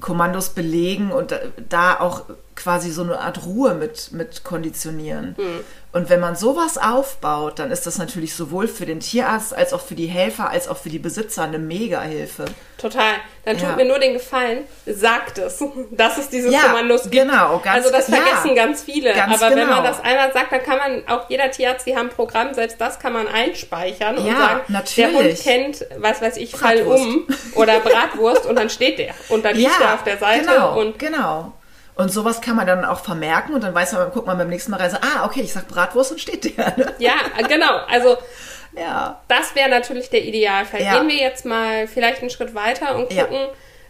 Kommandos 0.00 0.50
belegen 0.50 1.10
und 1.10 1.38
da 1.68 1.98
auch 1.98 2.24
quasi 2.56 2.90
so 2.90 3.02
eine 3.02 3.20
Art 3.20 3.44
Ruhe 3.44 3.74
mit, 3.74 4.12
mit 4.12 4.42
konditionieren. 4.42 5.36
Mhm. 5.38 5.64
Und 5.92 6.10
wenn 6.10 6.20
man 6.20 6.36
sowas 6.36 6.76
aufbaut, 6.76 7.58
dann 7.58 7.70
ist 7.70 7.86
das 7.86 7.96
natürlich 7.96 8.34
sowohl 8.34 8.68
für 8.68 8.84
den 8.84 9.00
Tierarzt 9.00 9.56
als 9.56 9.72
auch 9.72 9.80
für 9.80 9.94
die 9.94 10.08
Helfer 10.08 10.50
als 10.50 10.68
auch 10.68 10.76
für 10.76 10.90
die 10.90 10.98
Besitzer 10.98 11.44
eine 11.44 11.58
Mega-Hilfe. 11.58 12.44
Total. 12.76 13.14
Dann 13.46 13.56
tut 13.56 13.68
ja. 13.70 13.76
mir 13.76 13.86
nur 13.86 13.98
den 13.98 14.12
Gefallen, 14.12 14.64
sagt 14.84 15.38
es, 15.38 15.64
dass 15.92 16.18
es 16.18 16.28
diese 16.28 16.50
ja, 16.50 16.64
Kommandos 16.64 17.04
gibt. 17.04 17.14
Genau, 17.14 17.60
ganz 17.64 17.76
Also 17.76 17.90
das 17.90 18.10
vergessen 18.10 18.48
ja, 18.48 18.66
ganz 18.66 18.82
viele. 18.82 19.14
Ganz 19.14 19.40
Aber 19.40 19.54
genau. 19.54 19.62
wenn 19.62 19.70
man 19.70 19.84
das 19.84 20.00
einmal 20.04 20.32
sagt, 20.34 20.52
dann 20.52 20.62
kann 20.62 20.76
man, 20.76 21.08
auch 21.08 21.30
jeder 21.30 21.50
Tierarzt, 21.50 21.86
die 21.86 21.96
haben 21.96 22.08
ein 22.08 22.14
Programm, 22.14 22.52
selbst 22.52 22.78
das 22.78 22.98
kann 22.98 23.14
man 23.14 23.26
einspeichern 23.26 24.18
und 24.18 24.26
ja, 24.26 24.36
sagen, 24.36 24.60
natürlich. 24.68 24.96
der 24.96 25.12
Hund 25.12 25.42
kennt, 25.42 25.86
was 25.98 26.20
weiß 26.20 26.36
ich, 26.36 26.50
Fall 26.50 26.82
um 26.82 27.26
oder 27.54 27.80
Bratwurst 27.80 28.44
und 28.44 28.56
dann 28.56 28.68
steht 28.68 28.98
der. 28.98 29.14
Und 29.30 29.46
dann 29.46 29.56
liegt 29.56 29.80
er 29.80 29.94
auf 29.94 30.04
der 30.04 30.18
Seite. 30.18 30.46
Genau, 30.46 30.78
und 30.78 30.98
genau. 30.98 31.54
Und 31.96 32.10
sowas 32.12 32.40
kann 32.42 32.56
man 32.56 32.66
dann 32.66 32.84
auch 32.84 33.00
vermerken 33.00 33.54
und 33.54 33.64
dann 33.64 33.74
weiß 33.74 33.94
man, 33.94 34.10
guck 34.12 34.26
mal 34.26 34.36
beim 34.36 34.48
nächsten 34.50 34.70
Mal 34.70 34.76
Reise, 34.80 35.00
ah, 35.02 35.24
okay, 35.24 35.40
ich 35.40 35.52
sag 35.52 35.66
Bratwurst 35.66 36.12
und 36.12 36.20
steht 36.20 36.56
der. 36.56 36.76
Ne? 36.76 36.94
Ja, 36.98 37.14
genau. 37.48 37.78
Also 37.90 38.16
ja. 38.76 39.20
das 39.28 39.54
wäre 39.54 39.70
natürlich 39.70 40.10
der 40.10 40.22
Idealfall. 40.24 40.82
Ja. 40.82 40.98
Gehen 40.98 41.08
wir 41.08 41.16
jetzt 41.16 41.44
mal 41.46 41.88
vielleicht 41.88 42.20
einen 42.20 42.30
Schritt 42.30 42.54
weiter 42.54 42.96
und 42.96 43.10
Ja. 43.12 43.24
gucken. 43.24 43.46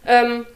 Ähm, 0.07 0.47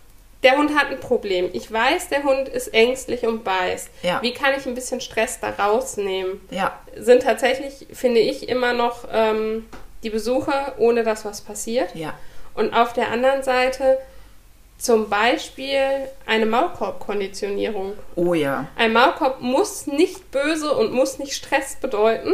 der 0.44 0.56
Hund 0.56 0.74
hat 0.78 0.90
ein 0.90 1.00
Problem. 1.00 1.50
Ich 1.52 1.70
weiß, 1.70 2.08
der 2.08 2.22
Hund 2.22 2.48
ist 2.48 2.72
ängstlich 2.72 3.26
und 3.26 3.44
beißt. 3.44 3.90
Ja. 4.02 4.22
Wie 4.22 4.32
kann 4.32 4.52
ich 4.56 4.64
ein 4.66 4.74
bisschen 4.74 5.00
Stress 5.00 5.38
da 5.40 5.50
rausnehmen? 5.50 6.40
Ja, 6.50 6.78
Sind 6.96 7.24
tatsächlich, 7.24 7.88
finde 7.92 8.20
ich, 8.20 8.48
immer 8.48 8.72
noch 8.72 9.06
ähm, 9.12 9.66
die 10.02 10.08
Besuche, 10.10 10.52
ohne 10.78 11.02
dass 11.02 11.24
was 11.26 11.42
passiert. 11.42 11.94
ja, 11.94 12.14
Und 12.54 12.72
auf 12.74 12.92
der 12.94 13.08
anderen 13.10 13.42
Seite 13.42 13.98
zum 14.80 15.10
Beispiel 15.10 15.78
eine 16.26 16.46
Maulkorbkonditionierung. 16.46 17.92
oh 18.16 18.34
ja, 18.34 18.66
Ein 18.76 18.92
Maulkorb 18.94 19.40
muss 19.40 19.86
nicht 19.86 20.30
böse 20.30 20.72
und 20.72 20.92
muss 20.92 21.18
nicht 21.18 21.34
Stress 21.34 21.76
bedeuten. 21.76 22.32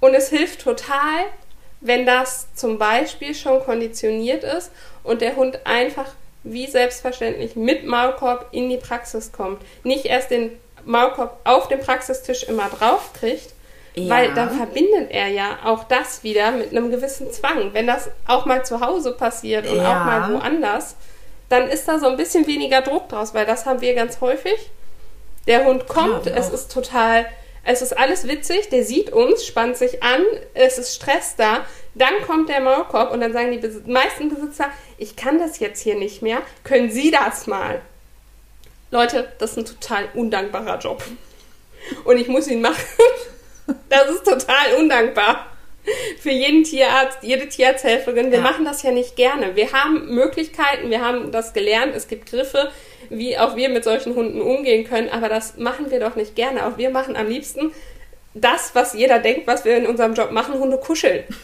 Und 0.00 0.14
es 0.14 0.28
hilft 0.28 0.60
total, 0.62 1.24
wenn 1.80 2.06
das 2.06 2.46
zum 2.54 2.78
Beispiel 2.78 3.34
schon 3.34 3.60
konditioniert 3.64 4.44
ist 4.44 4.70
und 5.02 5.20
der 5.20 5.34
Hund 5.36 5.60
einfach 5.64 6.06
wie 6.44 6.66
selbstverständlich 6.68 7.56
mit 7.56 7.84
Maulkorb 7.84 8.46
in 8.52 8.68
die 8.68 8.76
Praxis 8.76 9.32
kommt. 9.32 9.60
Nicht 9.82 10.04
erst 10.04 10.30
den 10.30 10.52
Maulkorb 10.84 11.38
auf 11.44 11.66
dem 11.68 11.80
Praxistisch 11.80 12.44
immer 12.44 12.68
drauf 12.68 13.12
kriegt, 13.12 13.52
Ja. 13.94 14.08
weil 14.14 14.34
dann 14.34 14.50
verbindet 14.56 15.10
er 15.10 15.26
ja 15.26 15.58
auch 15.64 15.82
das 15.84 16.22
wieder 16.22 16.52
mit 16.52 16.70
einem 16.70 16.90
gewissen 16.92 17.32
Zwang. 17.32 17.74
Wenn 17.74 17.88
das 17.88 18.08
auch 18.28 18.46
mal 18.46 18.64
zu 18.64 18.80
Hause 18.80 19.12
passiert 19.12 19.68
und 19.68 19.76
Ja. 19.78 20.00
auch 20.00 20.04
mal 20.04 20.32
woanders, 20.34 20.94
dann 21.48 21.68
ist 21.68 21.88
da 21.88 21.98
so 21.98 22.06
ein 22.06 22.16
bisschen 22.16 22.46
weniger 22.46 22.82
Druck 22.82 23.08
draus, 23.08 23.34
weil 23.34 23.46
das 23.46 23.66
haben 23.66 23.80
wir 23.80 23.94
ganz 23.94 24.20
häufig. 24.20 24.70
Der 25.46 25.64
Hund 25.64 25.88
kommt, 25.88 26.26
wir 26.26 26.36
es 26.36 26.48
auch. 26.48 26.54
ist 26.54 26.72
total, 26.72 27.26
es 27.64 27.80
ist 27.80 27.96
alles 27.96 28.28
witzig, 28.28 28.68
der 28.68 28.84
sieht 28.84 29.10
uns, 29.10 29.46
spannt 29.46 29.76
sich 29.76 30.02
an, 30.02 30.22
es 30.54 30.78
ist 30.78 30.94
Stress 30.94 31.36
da, 31.36 31.64
dann 31.94 32.12
kommt 32.26 32.48
der 32.48 32.60
Maulkorb 32.60 33.12
und 33.12 33.20
dann 33.20 33.32
sagen 33.32 33.52
die 33.52 33.58
Besi 33.58 33.80
meisten 33.86 34.28
Besitzer, 34.28 34.70
ich 34.98 35.16
kann 35.16 35.38
das 35.38 35.58
jetzt 35.58 35.82
hier 35.82 35.96
nicht 35.96 36.22
mehr, 36.22 36.42
können 36.64 36.90
Sie 36.90 37.10
das 37.10 37.46
mal? 37.46 37.80
Leute, 38.90 39.32
das 39.38 39.52
ist 39.52 39.58
ein 39.58 39.64
total 39.64 40.08
undankbarer 40.14 40.78
Job. 40.78 41.02
Und 42.04 42.18
ich 42.18 42.28
muss 42.28 42.48
ihn 42.48 42.60
machen. 42.60 42.84
Das 43.90 44.08
ist 44.08 44.24
total 44.24 44.76
undankbar. 44.78 45.47
Für 46.20 46.30
jeden 46.30 46.64
Tierarzt, 46.64 47.18
jede 47.22 47.48
Tierarzthelferin. 47.48 48.30
Wir 48.30 48.38
Ja. 48.38 48.44
machen 48.44 48.64
das 48.64 48.82
ja 48.82 48.90
nicht 48.90 49.16
gerne. 49.16 49.56
Wir 49.56 49.72
haben 49.72 50.14
Möglichkeiten, 50.14 50.90
wir 50.90 51.00
haben 51.00 51.30
das 51.32 51.52
gelernt. 51.52 51.94
Es 51.94 52.08
gibt 52.08 52.30
Griffe, 52.30 52.70
wie 53.10 53.38
auch 53.38 53.56
wir 53.56 53.68
mit 53.68 53.84
solchen 53.84 54.14
Hunden 54.14 54.40
umgehen 54.40 54.86
können. 54.88 55.08
Aber 55.08 55.28
das 55.28 55.56
machen 55.56 55.90
wir 55.90 56.00
doch 56.00 56.16
nicht 56.16 56.34
gerne. 56.36 56.66
Auch 56.66 56.78
wir 56.78 56.90
machen 56.90 57.16
am 57.16 57.28
liebsten 57.28 57.72
das, 58.34 58.70
was 58.74 58.94
jeder 58.94 59.18
denkt, 59.18 59.46
was 59.46 59.64
wir 59.64 59.76
in 59.76 59.86
unserem 59.86 60.14
Job 60.14 60.30
machen, 60.32 60.54
Hunde 60.58 60.78
kuscheln. 60.78 61.24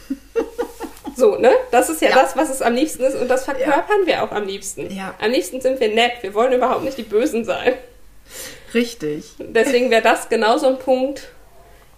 So, 1.17 1.37
ne? 1.37 1.53
Das 1.71 1.91
ist 1.91 2.03
ja, 2.03 2.09
Ja. 2.09 2.17
das, 2.17 2.37
was 2.37 2.51
es 2.51 2.61
am 2.61 2.75
liebsten 2.75 3.05
ist 3.05 3.15
und 3.15 3.29
das 3.29 3.45
verkörpern 3.45 4.05
wir 4.05 4.25
auch 4.25 4.33
am 4.33 4.47
liebsten. 4.49 4.93
Ja. 4.93 5.15
Am 5.21 5.31
liebsten 5.31 5.61
sind 5.61 5.79
wir 5.79 5.87
nett. 5.95 6.11
Wir 6.23 6.35
wollen 6.35 6.53
überhaupt 6.53 6.83
nicht 6.83 6.99
die 6.99 7.05
Bösen 7.05 7.45
sein. 7.45 7.75
richtig. 8.75 9.25
Deswegen 9.39 9.91
wäre 9.93 10.03
das 10.03 10.29
genau 10.29 10.59
so 10.59 10.67
ein 10.67 10.79
Punkt, 10.79 11.29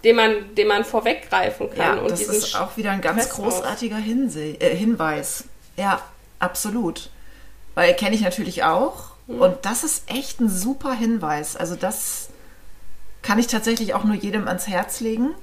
den 0.06 0.14
man, 0.14 0.54
den 0.54 0.68
man 0.68 0.84
vorweggreifen 0.84 1.68
kann. 1.68 1.96
Ja, 1.96 2.00
und 2.00 2.12
das 2.12 2.22
ist 2.22 2.54
auch 2.54 2.76
wieder 2.76 2.92
ein 2.92 3.00
ganz 3.00 3.24
Stress 3.24 3.34
großartiger 3.34 3.96
Hinse 3.96 4.40
äh, 4.60 4.72
Hinweis. 4.76 5.44
Ja, 5.76 6.00
absolut. 6.38 7.10
Weil 7.74 7.92
kenne 7.94 8.14
ich 8.14 8.20
natürlich 8.20 8.62
auch. 8.62 9.10
Mhm. 9.26 9.40
Und 9.40 9.56
das 9.62 9.82
ist 9.82 10.08
echt 10.08 10.40
ein 10.40 10.48
super 10.48 10.92
Hinweis. 10.94 11.56
Also 11.56 11.74
das 11.74 12.28
kann 13.22 13.40
ich 13.40 13.48
tatsächlich 13.48 13.94
auch 13.94 14.04
nur 14.04 14.14
jedem 14.14 14.46
ans 14.46 14.68
Herz 14.68 15.00
legen. 15.00 15.34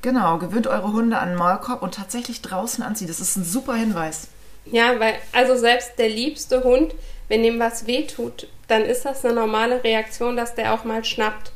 Genau, 0.00 0.38
gewöhnt 0.38 0.66
eure 0.66 0.90
Hunde 0.94 1.18
an 1.18 1.28
den 1.28 1.38
Maulkorb 1.38 1.82
und 1.82 1.94
tatsächlich 1.94 2.40
draußen 2.40 2.82
anziehen. 2.82 3.08
Das 3.08 3.20
ist 3.20 3.36
ein 3.36 3.44
super 3.44 3.74
Hinweis. 3.74 4.28
Ja, 4.64 4.98
weil, 4.98 5.16
also 5.32 5.56
selbst 5.58 5.98
der 5.98 6.08
liebste 6.08 6.64
Hund, 6.64 6.94
wenn 7.28 7.44
ihm 7.44 7.60
was 7.60 7.86
wehtut, 7.86 8.48
dann 8.66 8.82
ist 8.82 9.04
das 9.04 9.22
eine 9.26 9.34
normale 9.34 9.84
Reaktion, 9.84 10.38
dass 10.38 10.54
der 10.54 10.72
auch 10.72 10.84
mal 10.84 11.04
schnappt. 11.04 11.52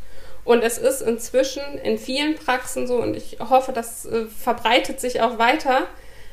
Und 0.46 0.62
es 0.62 0.78
ist 0.78 1.02
inzwischen 1.02 1.76
in 1.82 1.98
vielen 1.98 2.36
Praxen 2.36 2.86
so, 2.86 3.02
und 3.02 3.16
ich 3.16 3.38
hoffe, 3.40 3.72
das 3.72 4.06
äh, 4.06 4.26
verbreitet 4.26 5.00
sich 5.00 5.20
auch 5.20 5.38
weiter, 5.38 5.88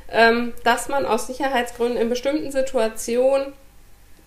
ähm, 0.08 0.54
dass 0.64 0.88
man 0.88 1.08
aus 1.08 1.26
Sicherheitsgründen 1.26 2.00
in 2.00 2.10
bestimmten 2.10 2.52
Situationen 2.52 3.54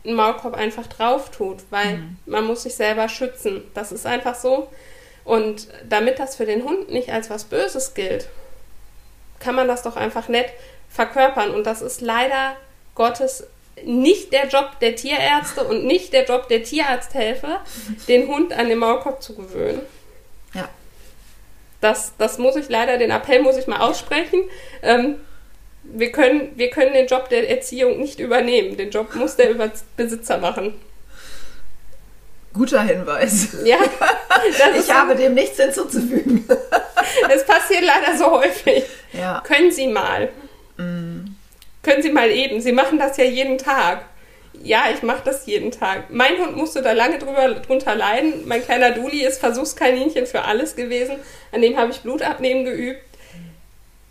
einen 0.04 0.16
Maulkorb 0.16 0.54
einfach 0.54 0.88
drauf 0.88 1.30
tut, 1.30 1.58
weil 1.70 2.00
man 2.26 2.44
muss 2.44 2.64
sich 2.64 2.74
selber 2.74 3.08
schützen. 3.08 3.62
Das 3.74 3.92
ist 3.92 4.06
einfach 4.06 4.34
so. 4.34 4.68
Und 5.24 5.68
damit 5.88 6.18
das 6.18 6.34
für 6.34 6.46
den 6.46 6.64
Hund 6.64 6.90
nicht 6.90 7.12
als 7.12 7.30
was 7.30 7.44
Böses 7.44 7.94
gilt, 7.94 8.28
kann 9.38 9.54
man 9.54 9.68
das 9.68 9.82
doch 9.82 9.94
einfach 9.94 10.28
nett 10.28 10.50
verkörpern. 10.90 11.52
Und 11.52 11.64
das 11.64 11.80
ist 11.80 12.00
leider 12.00 12.56
Gottes 12.96 13.46
nicht 13.84 14.32
der 14.32 14.46
Job 14.48 14.78
der 14.80 14.96
Tierärzte 14.96 15.64
und 15.64 15.84
nicht 15.84 16.12
der 16.12 16.24
Job 16.24 16.48
der 16.48 16.62
Tierarzthelfer, 16.62 17.60
den 18.08 18.26
Hund 18.28 18.52
an 18.52 18.68
den 18.68 18.78
Maulkorb 18.78 19.22
zu 19.22 19.34
gewöhnen. 19.36 19.80
Ja, 20.54 20.68
Das, 21.80 22.12
das 22.18 22.38
muss 22.38 22.56
ich 22.56 22.68
leider, 22.68 22.96
den 22.98 23.10
Appell 23.10 23.42
muss 23.42 23.56
ich 23.56 23.66
mal 23.66 23.80
aussprechen. 23.80 24.40
Ähm, 24.82 25.16
wir, 25.82 26.10
können, 26.10 26.52
wir 26.56 26.70
können 26.70 26.94
den 26.94 27.06
Job 27.06 27.28
der 27.28 27.48
Erziehung 27.50 27.98
nicht 28.00 28.18
übernehmen. 28.18 28.76
Den 28.76 28.90
Job 28.90 29.14
muss 29.14 29.36
der 29.36 29.50
Über 29.50 29.70
Besitzer 29.96 30.38
machen. 30.38 30.74
guter 32.54 32.82
Hinweis. 32.82 33.48
Ja, 33.64 33.76
das 34.58 34.84
Ich 34.84 34.92
habe 34.92 35.14
dem 35.14 35.34
nichts 35.34 35.58
hinzuzufügen. 35.60 36.44
Es 37.32 37.44
passiert 37.44 37.82
leider 37.84 38.16
so 38.18 38.30
häufig. 38.30 38.84
Ja, 39.12 39.42
Können 39.46 39.70
Sie 39.70 39.86
mal. 39.86 40.30
Können 41.86 42.02
Sie 42.02 42.10
mal 42.10 42.32
eben. 42.32 42.60
Sie 42.60 42.72
machen 42.72 42.98
das 42.98 43.16
ja 43.16 43.22
jeden 43.22 43.58
Tag. 43.58 44.06
Ja, 44.60 44.86
ich 44.92 45.04
mache 45.04 45.22
das 45.24 45.46
jeden 45.46 45.70
Tag. 45.70 46.10
Mein 46.10 46.36
Hund 46.38 46.56
musste 46.56 46.82
da 46.82 46.90
lange 46.90 47.20
drüber, 47.20 47.48
drunter 47.54 47.94
leiden. 47.94 48.42
Mein 48.44 48.64
kleiner 48.64 48.90
Duli 48.90 49.24
ist 49.24 49.38
Versuchskaninchen 49.38 50.26
für 50.26 50.42
alles 50.42 50.74
gewesen. 50.74 51.20
An 51.52 51.62
dem 51.62 51.76
habe 51.76 51.92
ich 51.92 52.00
Blutabnehmen 52.00 52.64
geübt. 52.64 53.02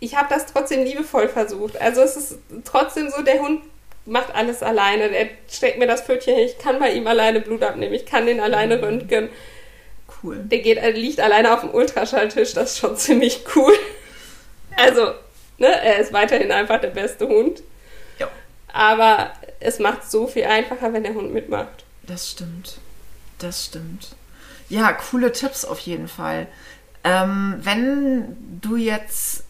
Ich 0.00 0.16
habe 0.16 0.28
das 0.30 0.46
trotzdem 0.46 0.84
liebevoll 0.84 1.28
versucht. 1.28 1.78
Also 1.78 2.00
es 2.00 2.16
ist 2.16 2.38
trotzdem 2.64 3.10
so, 3.10 3.20
der 3.20 3.40
Hund 3.40 3.60
macht 4.06 4.34
alles 4.34 4.62
alleine. 4.62 5.14
Er 5.14 5.28
steckt 5.46 5.78
mir 5.78 5.86
das 5.86 6.00
Pfötchen 6.00 6.34
hin. 6.34 6.46
Ich 6.46 6.56
kann 6.56 6.78
bei 6.78 6.92
ihm 6.92 7.06
alleine 7.06 7.42
Blut 7.42 7.62
abnehmen. 7.62 7.92
Ich 7.92 8.06
kann 8.06 8.24
den 8.24 8.40
alleine 8.40 8.80
röntgen. 8.80 9.28
cool. 10.22 10.38
Der 10.38 10.60
geht, 10.60 10.78
er 10.78 10.92
liegt 10.92 11.20
alleine 11.20 11.52
auf 11.52 11.60
dem 11.60 11.74
Ultraschalltisch, 11.74 12.54
das 12.54 12.72
ist 12.72 12.78
schon 12.78 12.96
ziemlich 12.96 13.40
cool. 13.54 13.74
Also, 14.78 15.12
ne, 15.58 15.66
er 15.66 15.98
ist 15.98 16.12
weiterhin 16.12 16.52
einfach 16.52 16.80
der 16.80 16.90
beste 16.90 17.26
Hund. 17.28 17.62
Ja, 18.18 18.28
Aber 18.72 19.32
es 19.60 19.78
macht 19.78 20.10
so 20.10 20.26
viel 20.26 20.44
einfacher, 20.44 20.92
wenn 20.92 21.02
der 21.04 21.14
Hund 21.14 21.32
mitmacht. 21.32 21.84
das 22.02 22.30
stimmt. 22.30 22.78
Das 23.38 23.66
stimmt. 23.66 24.08
Ja, 24.68 24.92
coole 24.92 25.30
Tipps 25.32 25.64
auf 25.66 25.78
jeden 25.80 26.08
Fall. 26.08 26.46
Ähm, 27.04 27.56
wenn 27.60 28.36
du 28.62 28.76
jetzt, 28.76 29.44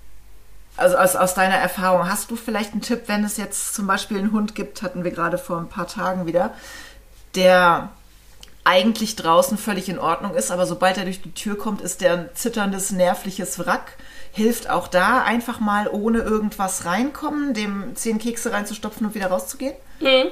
also 0.77 0.97
aus, 0.97 1.15
aus 1.17 1.35
deiner 1.35 1.55
Erfahrung, 1.55 2.09
hast 2.09 2.31
du 2.31 2.37
vielleicht 2.37 2.73
einen 2.73 2.83
Tipp, 2.83 3.03
wenn 3.07 3.25
es 3.25 3.37
jetzt 3.37 3.75
zum 3.75 3.87
Beispiel 3.87 4.19
einen 4.19 4.33
Hund 4.33 4.55
gibt, 4.57 4.83
hatten 4.83 5.05
wir 5.05 5.13
gerade 5.13 5.39
vor 5.39 5.59
ein 5.59 5.69
paar 5.69 5.87
Tagen 5.87 6.27
wieder, 6.27 6.53
der 7.37 7.91
eigentlich 8.65 9.15
draußen 9.15 9.57
völlig 9.57 9.89
in 9.89 10.01
Ordnung 10.01 10.35
ist, 10.35 10.51
aber 10.51 10.67
sobald 10.67 10.99
er 10.99 11.05
durch 11.05 11.23
die 11.23 11.33
Tür 11.33 11.57
kommt, 11.57 11.81
ist 11.81 12.01
der 12.01 12.13
ein 12.15 12.29
zitterndes, 12.35 12.91
nervliches 12.91 13.59
Wrack. 13.61 13.93
Hilft 14.37 14.69
auch 14.69 14.87
da 14.87 15.23
einfach 15.23 15.61
mal 15.61 15.89
ohne 15.89 16.19
irgendwas 16.19 16.85
reinkommen, 16.85 17.55
dem 17.55 17.97
zehn 17.97 18.19
Kekse 18.19 18.53
reinzustopfen 18.53 19.07
und 19.07 19.15
wieder 19.15 19.29
rauszugehen? 19.29 19.73
Hm. 20.01 20.27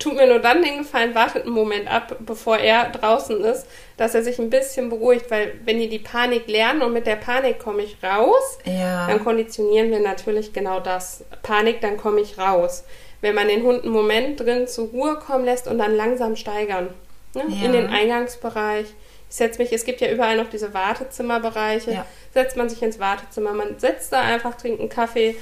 Tut 0.00 0.16
mir 0.16 0.26
nur 0.26 0.40
dann 0.40 0.60
den 0.60 0.78
Gefallen, 0.78 1.14
wartet 1.14 1.44
einen 1.44 1.52
Moment 1.54 1.86
ab, 1.86 2.16
bevor 2.18 2.58
er 2.58 2.90
draußen 2.90 3.40
ist, 3.44 3.66
dass 3.96 4.16
er 4.16 4.24
sich 4.24 4.40
ein 4.40 4.50
bisschen 4.50 4.90
beruhigt, 4.90 5.30
weil 5.30 5.52
wenn 5.64 5.78
die 5.78 5.88
die 5.88 6.00
Panik 6.00 6.48
lernen 6.48 6.82
und 6.82 6.92
mit 6.92 7.06
der 7.06 7.14
Panik 7.14 7.60
komme 7.60 7.82
ich 7.82 7.96
raus, 8.02 8.58
Ja. 8.64 9.06
dann 9.06 9.22
konditionieren 9.22 9.92
wir 9.92 10.00
natürlich 10.00 10.52
genau 10.52 10.80
das. 10.80 11.22
Panik, 11.44 11.80
dann 11.80 11.96
komme 11.96 12.22
ich 12.22 12.36
raus. 12.36 12.82
Wenn 13.20 13.36
man 13.36 13.46
den 13.46 13.62
Hund 13.62 13.84
einen 13.84 13.92
Moment 13.92 14.40
drin 14.40 14.66
zur 14.66 14.88
Ruhe 14.88 15.14
kommen 15.14 15.44
lässt 15.44 15.68
und 15.68 15.78
dann 15.78 15.94
langsam 15.94 16.34
steigern. 16.34 16.88
Ne? 17.34 17.44
Ja. 17.50 17.66
In 17.66 17.72
den 17.72 17.86
Eingangsbereich. 17.86 18.86
Ich 19.30 19.36
setze 19.36 19.60
mich, 19.62 19.72
es 19.72 19.84
gibt 19.84 20.00
ja 20.00 20.10
überall 20.10 20.36
noch 20.36 20.48
diese 20.50 20.74
Wartezimmerbereiche. 20.74 21.92
Ja. 21.92 22.06
Setzt 22.34 22.56
man 22.56 22.68
sich 22.68 22.82
ins 22.82 22.98
Wartezimmer, 22.98 23.52
man 23.52 23.78
setzt 23.78 24.12
da 24.12 24.20
einfach, 24.20 24.56
trinkt 24.56 24.80
einen 24.80 24.88
Kaffee, 24.88 25.36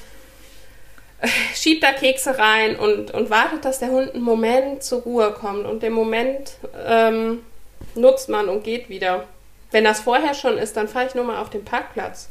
äh, 1.20 1.28
schiebt 1.54 1.82
da 1.82 1.92
Kekse 1.92 2.38
rein 2.38 2.76
und, 2.76 3.12
und 3.12 3.30
wartet, 3.30 3.64
dass 3.64 3.78
der 3.78 3.88
Hund 3.88 4.14
einen 4.14 4.22
Moment 4.22 4.82
zur 4.82 5.02
Ruhe 5.02 5.32
kommt. 5.32 5.66
Und 5.66 5.82
den 5.82 5.92
Moment 5.92 6.52
ähm, 6.86 7.42
nutzt 7.94 8.28
man 8.28 8.48
und 8.48 8.62
geht 8.62 8.88
wieder. 8.88 9.24
Wenn 9.70 9.84
das 9.84 10.00
vorher 10.00 10.34
schon 10.34 10.58
ist, 10.58 10.76
dann 10.76 10.86
fahre 10.86 11.06
ich 11.06 11.14
nur 11.14 11.24
mal 11.24 11.40
auf 11.40 11.48
den 11.48 11.64
Parkplatz. 11.64 12.28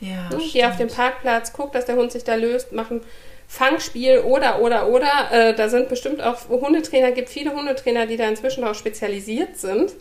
Ja, 0.00 0.28
Ne? 0.30 0.38
Gehe 0.52 0.68
auf 0.68 0.76
den. 0.76 0.88
Parkplatz, 0.88 1.52
guck, 1.52 1.72
dass 1.72 1.86
der 1.86 1.96
Hund 1.96 2.12
sich 2.12 2.24
da 2.24 2.36
löst, 2.36 2.72
machen 2.72 3.00
Fangspiel 3.48 4.20
oder, 4.20 4.60
oder, 4.60 4.88
oder. 4.88 5.30
Äh, 5.32 5.54
da 5.54 5.68
sind 5.68 5.88
bestimmt 5.88 6.22
auch 6.22 6.48
Hundetrainer, 6.48 7.10
gibt 7.12 7.30
viele 7.30 7.52
Hundetrainer, 7.52 8.06
die 8.06 8.16
da 8.16 8.28
inzwischen 8.28 8.62
auch 8.64 8.74
spezialisiert 8.74 9.56
sind. 9.56 9.92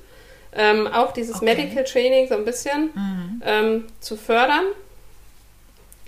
Ähm, 0.58 0.88
auch 0.88 1.13
dieses 1.13 1.36
Okay. 1.38 1.46
Medical 1.46 1.84
Training 1.84 2.28
so 2.28 2.34
ein 2.36 2.43
bisschen 2.46 2.89
Mhm. 2.96 3.41
ähm, 3.46 3.86
zu 4.00 4.17
fördern, 4.17 4.65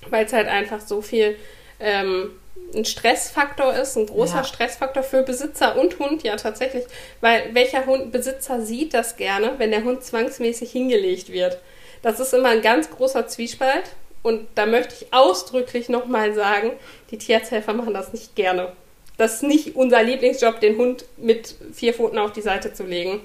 weil 0.09 0.25
es 0.25 0.33
halt 0.33 0.47
einfach 0.47 0.81
so 0.81 1.01
viel 1.01 1.35
ähm, 1.79 2.31
ein 2.75 2.83
Stressfaktor 2.85 3.73
ist, 3.73 3.95
ein 3.95 4.05
großer 4.07 4.37
Ja. 4.37 4.43
Stressfaktor 4.43 5.01
für 5.03 5.23
Besitzer 5.23 5.77
und 5.79 5.97
Hund, 5.99 6.23
ja 6.23 6.35
tatsächlich, 6.35 6.83
weil 7.21 7.53
welcher 7.53 7.85
Hund, 7.85 8.11
Besitzer 8.11 8.61
sieht 8.61 8.93
das 8.93 9.17
gerne, 9.17 9.53
wenn 9.57 9.71
der 9.71 9.83
Hund 9.83 10.03
zwangsmäßig 10.03 10.71
hingelegt 10.71 11.31
wird. 11.31 11.57
Das 12.01 12.19
ist 12.19 12.33
immer 12.33 12.49
ein 12.49 12.61
ganz 12.61 12.89
großer 12.91 13.27
Zwiespalt 13.27 13.83
und 14.23 14.47
da 14.55 14.65
möchte 14.65 14.93
ich 14.99 15.13
ausdrücklich 15.13 15.89
nochmal 15.89 16.33
sagen, 16.33 16.71
die 17.11 17.17
Tierarzthelfer 17.17 17.73
machen 17.73 17.93
das 17.93 18.13
nicht 18.13 18.35
gerne. 18.35 18.71
Das 19.17 19.35
ist 19.35 19.43
nicht 19.43 19.75
unser 19.75 20.01
Lieblingsjob, 20.03 20.59
den 20.59 20.77
Hund 20.77 21.05
mit 21.17 21.55
vier 21.73 21.93
Pfoten 21.93 22.17
auf 22.17 22.31
die 22.33 22.41
Seite 22.41 22.73
zu 22.73 22.83
legen. 22.83 23.21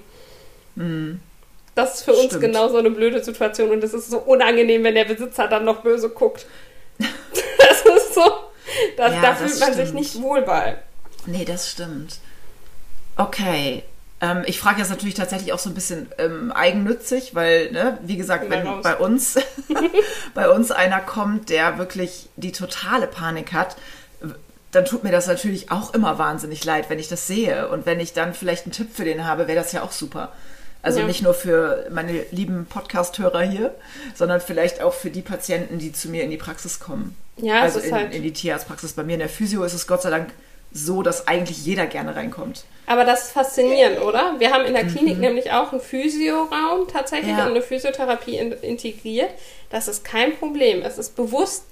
Das 1.75 1.95
ist 1.97 2.03
für 2.05 2.13
uns 2.13 2.27
Stimmt. 2.27 2.43
genau 2.43 2.69
so 2.69 2.79
eine 2.79 2.91
blöde 2.91 3.23
Situation 3.23 3.71
und 3.71 3.83
es 3.83 3.95
ist 3.95 4.11
so 4.11 4.19
unangenehm, 4.19 4.85
wenn 4.85 4.95
der 4.95 5.05
Besitzer 5.05 5.49
dann 5.49 5.65
noch 5.65 5.83
böse 5.83 6.09
guckt. 6.09 6.47
das 6.99 7.81
ist 7.97 8.15
so, 8.15 8.23
das, 8.97 9.15
Ja, 9.15 9.21
da 9.21 9.29
das 9.31 9.39
fühlt 9.39 9.61
man 9.61 9.75
sich 9.75 9.89
stimmt. 9.89 9.95
nicht 9.95 10.23
wohl 10.23 10.43
bei. 10.43 10.79
Nee, 11.27 11.45
das 11.45 11.71
stimmt. 11.71 12.19
Okay. 13.17 13.83
Ähm, 14.21 14.43
ich 14.47 14.59
frage 14.61 14.79
jetzt 14.81 14.91
natürlich 14.91 15.15
tatsächlich 15.15 15.53
auch 15.53 15.59
so 15.59 15.69
ein 15.71 15.75
bisschen 15.75 16.09
ähm, 16.19 16.53
eigennützig, 16.53 17.35
weil, 17.35 17.73
ne, 17.73 17.99
wie 18.03 18.17
gesagt, 18.17 18.49
wenn 18.51 18.67
raus. 18.67 18.83
bei 18.83 18.97
uns, 18.97 19.37
bei 20.35 20.49
uns 20.49 20.71
einer 20.71 21.01
kommt, 21.01 21.51
der 21.51 21.79
wirklich 21.79 22.29
die 22.37 22.53
totale 22.53 23.07
Panik 23.07 23.53
hat, 23.53 23.77
dann 24.71 24.85
tut 24.85 25.05
mir 25.05 25.13
das 25.13 25.27
natürlich 25.27 25.71
auch 25.71 25.95
immer 25.95 26.19
wahnsinnig 26.19 26.65
leid, 26.65 26.91
wenn 26.91 26.99
ich 26.99 27.09
das 27.09 27.27
sehe. 27.27 27.69
Und 27.69 27.87
wenn 27.87 28.01
ich 28.01 28.13
dann 28.13 28.35
vielleicht 28.35 28.65
einen 28.65 28.73
Tipp 28.73 28.89
für 28.93 29.05
den 29.05 29.25
habe, 29.25 29.47
wäre 29.47 29.59
das 29.59 29.73
ja 29.73 29.83
auch 29.83 29.93
super. 29.93 30.33
Also 30.85 31.01
Ja. 31.01 31.07
nicht 31.07 31.23
nur 31.23 31.35
für 31.35 31.87
meine 31.91 32.25
lieben 32.31 32.67
Podcast-Hörer 32.67 33.43
hier, 33.43 33.75
sondern 34.15 34.41
vielleicht 34.41 34.81
auch 34.83 34.93
für 34.95 35.11
die 35.11 35.23
Patienten, 35.23 35.79
die 35.79 35.93
zu 35.93 36.09
mir 36.09 36.23
in 36.23 36.31
die 36.31 36.37
Praxis 36.37 36.79
kommen. 36.79 37.17
Ja, 37.39 37.63
also 37.63 37.79
es 37.79 37.87
ist 37.87 37.91
in, 37.91 37.97
halt. 37.97 38.15
in 38.15 38.23
die 38.23 38.33
Tierarztpraxis. 38.33 38.93
Bei 38.93 39.03
mir 39.03 39.15
in 39.15 39.21
der 39.21 39.29
Physio 39.29 39.65
ist 39.65 39.73
es 39.75 39.87
Gott 39.87 40.03
sei 40.03 40.11
Dank 40.11 40.29
so, 40.73 41.03
dass 41.03 41.27
eigentlich 41.29 41.65
jeder 41.65 41.87
gerne 41.87 42.15
reinkommt. 42.17 42.65
Aber 42.87 43.05
das 43.05 43.25
ist 43.27 43.33
faszinierend, 43.33 44.01
oder? 44.03 44.35
Wir 44.39 44.53
haben 44.53 44.65
in 44.67 44.75
der 44.75 44.85
Klinik 44.87 45.19
nämlich 45.19 45.53
auch 45.53 45.73
einen 45.73 45.81
Physioraum 45.81 46.87
tatsächlich 46.93 47.33
Mhm. 47.33 47.39
Ja. 47.39 47.45
und 47.47 47.53
eine 47.53 47.63
Physiotherapie 47.63 48.37
in, 48.37 48.53
integriert. 48.53 49.31
Das 49.71 49.89
ist 49.89 50.05
kein 50.05 50.37
Problem. 50.37 50.83
Es 50.83 50.99
ist 50.99 51.17
bewusst 51.17 51.65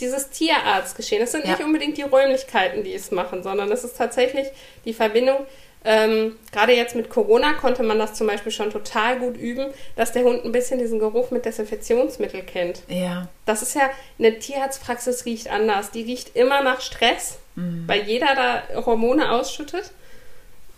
dieses 0.00 0.30
Tierarztgeschehen. 0.30 1.22
Es 1.22 1.32
sind 1.32 1.44
Ja. 1.44 1.50
nicht 1.52 1.62
unbedingt 1.64 1.98
die 1.98 2.02
Räumlichkeiten, 2.02 2.84
die 2.84 2.94
es 2.94 3.10
machen, 3.10 3.42
sondern 3.42 3.70
es 3.70 3.84
ist 3.84 3.96
tatsächlich 3.98 4.46
die 4.84 4.94
Verbindung. 4.94 5.38
Ähm, 5.82 6.36
gerade 6.52 6.74
jetzt 6.74 6.94
mit 6.94 7.08
Corona 7.08 7.54
konnte 7.54 7.82
man 7.82 7.98
das 7.98 8.12
zum 8.14 8.26
Beispiel 8.26 8.52
schon 8.52 8.70
total 8.70 9.18
gut 9.18 9.36
üben, 9.38 9.66
dass 9.96 10.12
der 10.12 10.24
Hund 10.24 10.44
ein 10.44 10.52
bisschen 10.52 10.78
diesen 10.78 10.98
Geruch 10.98 11.30
mit 11.30 11.46
Desinfektionsmittel 11.46 12.42
kennt. 12.42 12.82
Ja, 12.88 13.28
Das 13.46 13.62
ist 13.62 13.74
ja, 13.74 13.88
eine 14.18 14.38
Tierarztpraxis 14.38 15.24
riecht 15.24 15.48
anders. 15.50 15.90
Die 15.90 16.02
riecht 16.02 16.36
immer 16.36 16.62
nach 16.62 16.80
Stress, 16.82 17.38
weil 17.86 18.02
jeder 18.02 18.34
da 18.34 18.84
Hormone 18.86 19.30
ausschüttet. 19.32 19.90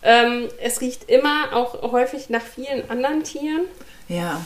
Ähm, 0.03 0.49
es 0.61 0.81
riecht 0.81 1.09
immer 1.09 1.53
auch 1.53 1.81
häufig 1.91 2.29
nach 2.29 2.41
vielen 2.41 2.89
anderen 2.89 3.23
Tieren. 3.23 3.63
ja, 4.07 4.43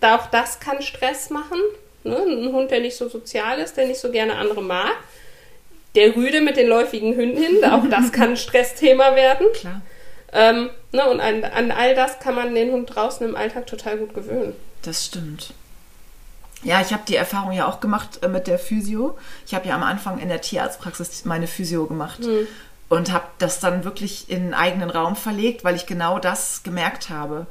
Da 0.00 0.16
auch 0.16 0.26
das 0.26 0.58
kann 0.60 0.82
Stress 0.82 1.30
machen. 1.30 1.58
Ne? 2.02 2.16
Ein 2.16 2.52
Hund, 2.52 2.70
der 2.70 2.80
nicht 2.80 2.96
so 2.96 3.08
sozial 3.08 3.58
ist, 3.60 3.76
der 3.76 3.86
nicht 3.86 4.00
so 4.00 4.10
gerne 4.10 4.36
andere 4.36 4.62
mag. 4.62 4.94
Der 5.96 6.14
Rüde 6.14 6.40
mit 6.40 6.56
den 6.56 6.68
läufigen 6.68 7.14
Hündinnen, 7.14 7.64
auch 7.64 7.88
das 7.90 8.12
kann 8.12 8.30
ein 8.30 8.36
Stressthema 8.36 9.16
werden. 9.16 9.46
klar. 9.54 9.80
Ähm, 10.32 10.70
ne? 10.92 11.08
Und 11.08 11.20
an, 11.20 11.44
an 11.44 11.70
all 11.70 11.94
das 11.94 12.18
kann 12.20 12.34
man 12.34 12.54
den 12.54 12.70
Hund 12.70 12.94
draußen 12.94 13.26
im 13.26 13.34
Alltag 13.34 13.66
total 13.66 13.96
gut 13.96 14.14
gewöhnen. 14.14 14.52
Das 14.82 15.06
stimmt. 15.06 15.54
Ja, 16.62 16.80
ich 16.80 16.92
habe 16.92 17.02
die 17.08 17.16
Erfahrung 17.16 17.52
ja 17.52 17.66
auch 17.66 17.80
gemacht 17.80 18.22
äh, 18.22 18.28
mit 18.28 18.46
der 18.46 18.58
Physio. 18.58 19.16
Ich 19.46 19.54
habe 19.54 19.68
ja 19.68 19.74
am 19.74 19.82
Anfang 19.82 20.18
in 20.18 20.28
der 20.28 20.40
Tierarztpraxis 20.40 21.24
meine 21.24 21.46
Physio 21.46 21.86
gemacht 21.86 22.20
und 22.88 23.12
habe 23.12 23.26
das 23.38 23.60
dann 23.60 23.84
wirklich 23.84 24.28
in 24.28 24.42
einen 24.42 24.54
eigenen 24.54 24.90
Raum 24.90 25.16
verlegt, 25.16 25.64
weil 25.64 25.76
ich 25.76 25.86
genau 25.86 26.18
das 26.18 26.62
gemerkt 26.62 27.08
habe. 27.10 27.46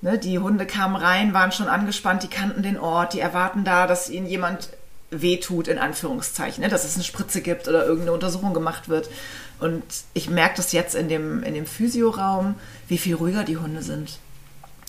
Ne, 0.00 0.18
die 0.18 0.38
Hunde 0.38 0.64
kamen 0.66 0.94
rein, 0.94 1.34
waren 1.34 1.50
schon 1.50 1.66
angespannt, 1.66 2.22
die 2.22 2.28
kannten 2.28 2.62
den 2.62 2.78
Ort, 2.78 3.14
die 3.14 3.20
erwarten 3.20 3.64
da, 3.64 3.88
dass 3.88 4.08
ihnen 4.08 4.26
jemand 4.26 4.68
wehtut, 5.10 5.68
in 5.68 5.78
Anführungszeichen, 5.78 6.62
ne, 6.62 6.68
dass 6.68 6.84
es 6.84 6.94
eine 6.94 7.04
Spritze 7.04 7.40
gibt 7.40 7.68
oder 7.68 7.84
irgendeine 7.84 8.12
Untersuchung 8.12 8.54
gemacht 8.54 8.88
wird. 8.88 9.08
Und 9.58 9.82
ich 10.14 10.30
merke 10.30 10.56
das 10.56 10.72
jetzt 10.72 10.94
in 10.94 11.08
dem, 11.08 11.42
in 11.42 11.54
dem 11.54 11.66
Physioraum, 11.66 12.54
wie 12.88 12.98
viel 12.98 13.14
ruhiger 13.14 13.44
die 13.44 13.56
Hunde 13.56 13.82
sind. 13.82 14.18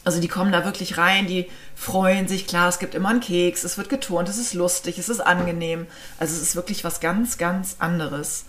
Also 0.06 0.22
die 0.22 0.28
kommen 0.28 0.52
da 0.52 0.66
wirklich 0.66 0.98
rein, 0.98 1.28
die 1.28 1.50
freuen 1.76 2.28
sich, 2.28 2.48
klar, 2.48 2.70
es 2.70 2.80
gibt 2.80 2.96
immer 2.96 3.10
einen 3.10 3.20
Keks, 3.20 3.64
es 3.64 3.78
wird 3.78 3.90
geturnt, 3.90 4.30
es 4.30 4.38
ist 4.38 4.54
lustig, 4.54 4.98
es 4.98 5.10
ist 5.10 5.20
angenehm. 5.20 5.88
Also 6.18 6.36
es 6.36 6.42
ist 6.42 6.56
wirklich 6.56 6.84
was 6.84 7.00
ganz, 7.00 7.38
ganz 7.38 7.78
anderes. 7.80 8.46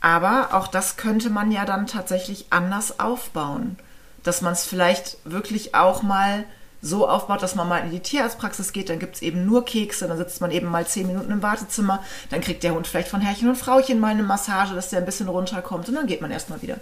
Aber 0.00 0.54
auch 0.54 0.68
das 0.68 0.96
könnte 0.96 1.30
man 1.30 1.50
ja 1.50 1.64
dann 1.64 1.86
tatsächlich 1.86 2.46
anders 2.50 3.00
aufbauen. 3.00 3.76
Dass 4.22 4.42
man 4.42 4.52
es 4.52 4.64
vielleicht 4.64 5.18
wirklich 5.24 5.74
auch 5.74 6.02
mal 6.02 6.44
so 6.84 7.08
aufbaut, 7.08 7.42
dass 7.42 7.54
man 7.54 7.68
mal 7.68 7.78
in 7.78 7.90
die 7.90 8.00
Tierarztpraxis 8.00 8.72
geht, 8.72 8.90
dann 8.90 8.98
gibt 8.98 9.16
es 9.16 9.22
eben 9.22 9.46
nur 9.46 9.64
Kekse, 9.64 10.06
dann 10.06 10.18
sitzt 10.18 10.40
man 10.40 10.50
eben 10.50 10.68
mal 10.68 10.86
zehn 10.86 11.06
Minuten 11.06 11.32
im 11.32 11.42
Wartezimmer, 11.42 12.04
dann 12.30 12.42
kriegt 12.42 12.62
der 12.62 12.74
Hund 12.74 12.86
vielleicht 12.86 13.08
von 13.08 13.22
Herrchen 13.22 13.48
und 13.48 13.56
Frauchen 13.56 13.98
mal 14.00 14.08
eine 14.08 14.22
Massage, 14.22 14.74
dass 14.74 14.90
der 14.90 14.98
ein 14.98 15.06
bisschen 15.06 15.28
runterkommt 15.28 15.88
und 15.88 15.94
dann 15.94 16.06
geht 16.06 16.20
man 16.20 16.30
erstmal 16.30 16.60
wieder. 16.60 16.76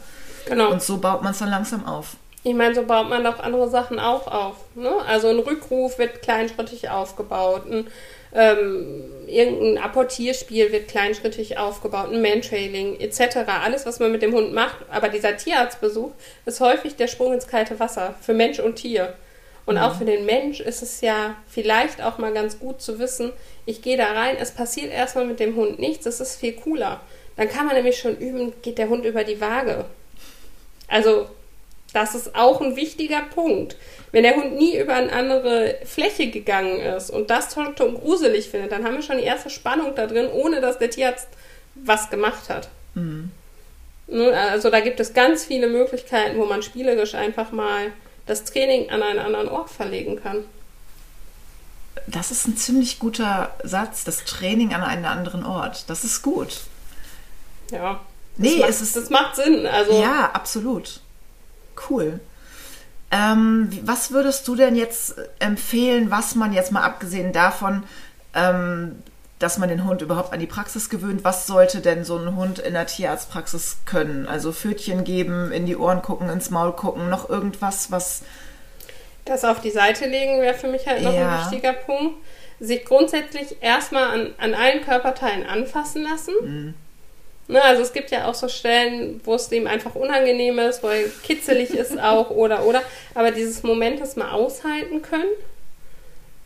Genau. 0.46 0.72
Und 0.72 0.82
so 0.82 0.98
baut 0.98 1.22
man 1.22 1.32
es 1.32 1.38
dann 1.38 1.50
langsam 1.50 1.86
auf. 1.86 2.16
Ich 2.44 2.54
meine, 2.54 2.74
so 2.74 2.82
baut 2.82 3.08
man 3.08 3.22
doch 3.22 3.38
andere 3.38 3.70
Sachen 3.70 4.00
auch 4.00 4.26
auf. 4.26 4.56
Ne? 4.74 4.90
Also 5.06 5.28
ein 5.28 5.38
Rückruf 5.38 5.98
wird 5.98 6.22
kleinschrittig 6.22 6.90
aufgebaut, 6.90 7.70
ein, 7.70 7.86
ähm, 8.34 9.04
irgendein 9.28 9.80
Apportierspiel 9.80 10.72
wird 10.72 10.88
kleinschrittig 10.88 11.58
aufgebaut, 11.58 12.12
ein 12.12 12.20
Mantrailing 12.20 12.98
etc. 12.98 13.36
Alles, 13.46 13.86
was 13.86 14.00
man 14.00 14.10
mit 14.10 14.22
dem 14.22 14.34
Hund 14.34 14.52
macht. 14.52 14.78
Aber 14.90 15.08
dieser 15.08 15.36
Tierarztbesuch 15.36 16.10
ist 16.44 16.60
häufig 16.60 16.96
der 16.96 17.06
Sprung 17.06 17.32
ins 17.32 17.46
kalte 17.46 17.78
Wasser 17.78 18.16
für 18.20 18.34
Mensch 18.34 18.58
und 18.58 18.74
Tier. 18.74 19.14
Und 19.64 19.78
auch 19.78 19.96
für 19.96 20.04
den 20.04 20.26
Mensch 20.26 20.60
ist 20.60 20.82
es 20.82 21.00
ja 21.00 21.36
vielleicht 21.48 22.02
auch 22.02 22.18
mal 22.18 22.32
ganz 22.32 22.58
gut 22.58 22.82
zu 22.82 22.98
wissen, 22.98 23.32
ich 23.64 23.80
gehe 23.80 23.96
da 23.96 24.12
rein, 24.12 24.36
es 24.38 24.50
passiert 24.50 24.92
erstmal 24.92 25.24
mit 25.24 25.38
dem 25.38 25.54
Hund 25.54 25.78
nichts, 25.78 26.04
das 26.04 26.20
ist 26.20 26.36
viel 26.36 26.54
cooler. 26.54 27.00
Dann 27.36 27.48
kann 27.48 27.66
man 27.66 27.76
nämlich 27.76 27.98
schon 27.98 28.16
üben, 28.16 28.52
geht 28.62 28.78
der 28.78 28.88
Hund 28.88 29.04
über 29.04 29.24
die 29.24 29.40
Waage. 29.40 29.84
Also 30.88 31.28
das 31.92 32.14
ist 32.14 32.34
auch 32.34 32.60
ein 32.60 32.76
wichtiger 32.76 33.22
Punkt. 33.34 33.76
Wenn 34.10 34.24
der 34.24 34.36
Hund 34.36 34.56
nie 34.56 34.78
über 34.78 34.94
eine 34.94 35.12
andere 35.12 35.78
Fläche 35.84 36.30
gegangen 36.30 36.80
ist 36.80 37.10
und 37.10 37.30
das 37.30 37.48
total 37.54 37.74
und 37.86 38.00
gruselig 38.00 38.48
findet, 38.48 38.72
dann 38.72 38.84
haben 38.84 38.96
wir 38.96 39.02
schon 39.02 39.18
die 39.18 39.24
erste 39.24 39.50
Spannung 39.50 39.94
da 39.94 40.06
drin, 40.06 40.28
ohne 40.32 40.60
dass 40.60 40.78
der 40.78 40.90
Tierarzt 40.90 41.28
was 41.74 42.10
gemacht 42.10 42.48
hat. 42.48 42.68
Ne, 44.08 44.32
Also 44.32 44.70
da 44.70 44.80
gibt 44.80 45.00
es 45.00 45.14
ganz 45.14 45.44
viele 45.44 45.68
Möglichkeiten, 45.68 46.38
wo 46.38 46.44
man 46.44 46.62
spielerisch 46.62 47.14
einfach 47.14 47.52
mal 47.52 47.92
das 48.26 48.44
Training 48.44 48.90
an 48.90 49.02
einen 49.02 49.18
anderen 49.18 49.48
Ort 49.48 49.70
verlegen 49.70 50.20
kann. 50.22 50.44
Das 52.06 52.30
ist 52.30 52.46
ein 52.48 52.56
ziemlich 52.56 52.98
guter 52.98 53.54
Satz, 53.62 54.04
das 54.04 54.24
Training 54.24 54.74
an 54.74 54.82
einen 54.82 55.04
anderen 55.04 55.44
Ort. 55.44 55.88
Das 55.90 56.04
ist 56.04 56.22
gut. 56.22 56.60
Ja. 57.70 58.00
Nee, 58.36 58.50
das 58.50 58.60
macht, 58.60 58.70
es 58.70 58.80
ist- 58.80 58.96
das 58.96 59.10
macht 59.10 59.36
Sinn. 59.36 59.66
Also 59.66 60.00
Ja, 60.00 60.30
absolut. 60.32 61.00
Cool. 61.88 62.20
Ähm, 63.10 63.70
was 63.84 64.10
würdest 64.10 64.48
du 64.48 64.56
denn 64.56 64.74
jetzt 64.74 65.14
empfehlen, 65.38 66.10
was 66.10 66.34
man 66.34 66.52
jetzt 66.54 66.72
mal 66.72 66.82
abgesehen 66.82 67.32
davon, 67.32 67.82
ähm, 68.34 69.02
dass 69.42 69.58
man 69.58 69.68
den 69.68 69.84
Hund 69.84 70.02
überhaupt 70.02 70.32
an 70.32 70.40
die 70.40 70.46
Praxis 70.46 70.88
gewöhnt, 70.88 71.24
was 71.24 71.46
sollte 71.46 71.80
denn 71.80 72.04
so 72.04 72.16
ein 72.16 72.36
Hund 72.36 72.58
in 72.60 72.74
der 72.74 72.86
Tierarztpraxis 72.86 73.78
können? 73.86 74.28
Also 74.28 74.52
Pfötchen 74.52 75.04
geben, 75.04 75.50
in 75.52 75.66
die 75.66 75.76
Ohren 75.76 76.00
gucken, 76.02 76.28
ins 76.28 76.50
Maul 76.50 76.72
gucken, 76.72 77.08
noch 77.10 77.28
irgendwas, 77.28 77.90
was. 77.90 78.22
Das 79.24 79.44
auf 79.44 79.60
die 79.60 79.70
Seite 79.70 80.06
legen 80.06 80.40
wäre 80.40 80.54
für 80.54 80.68
mich 80.68 80.86
halt 80.86 81.02
noch 81.02 81.12
Ja. 81.14 81.38
ein 81.44 81.50
wichtiger 81.50 81.72
Punkt. 81.72 82.14
Sich 82.60 82.84
grundsätzlich 82.84 83.56
erstmal 83.60 84.04
an, 84.14 84.34
an 84.38 84.54
allen 84.54 84.84
Körperteilen 84.84 85.44
anfassen 85.46 86.04
lassen. 86.04 86.74
Ne, 87.48 87.60
also 87.62 87.82
es 87.82 87.92
gibt 87.92 88.12
ja 88.12 88.26
auch 88.28 88.34
so 88.34 88.46
Stellen, 88.48 89.20
wo 89.24 89.34
es 89.34 89.48
dem 89.48 89.66
einfach 89.66 89.96
unangenehm 89.96 90.60
ist, 90.60 90.82
wo 90.84 90.88
er 90.88 91.02
kitzelig 91.24 91.70
ist 91.74 91.98
auch 91.98 92.30
oder 92.30 92.64
oder. 92.64 92.82
Aber 93.14 93.32
dieses 93.32 93.64
Moment 93.64 94.00
das 94.00 94.14
mal 94.14 94.30
aushalten 94.30 95.02
können, 95.02 95.28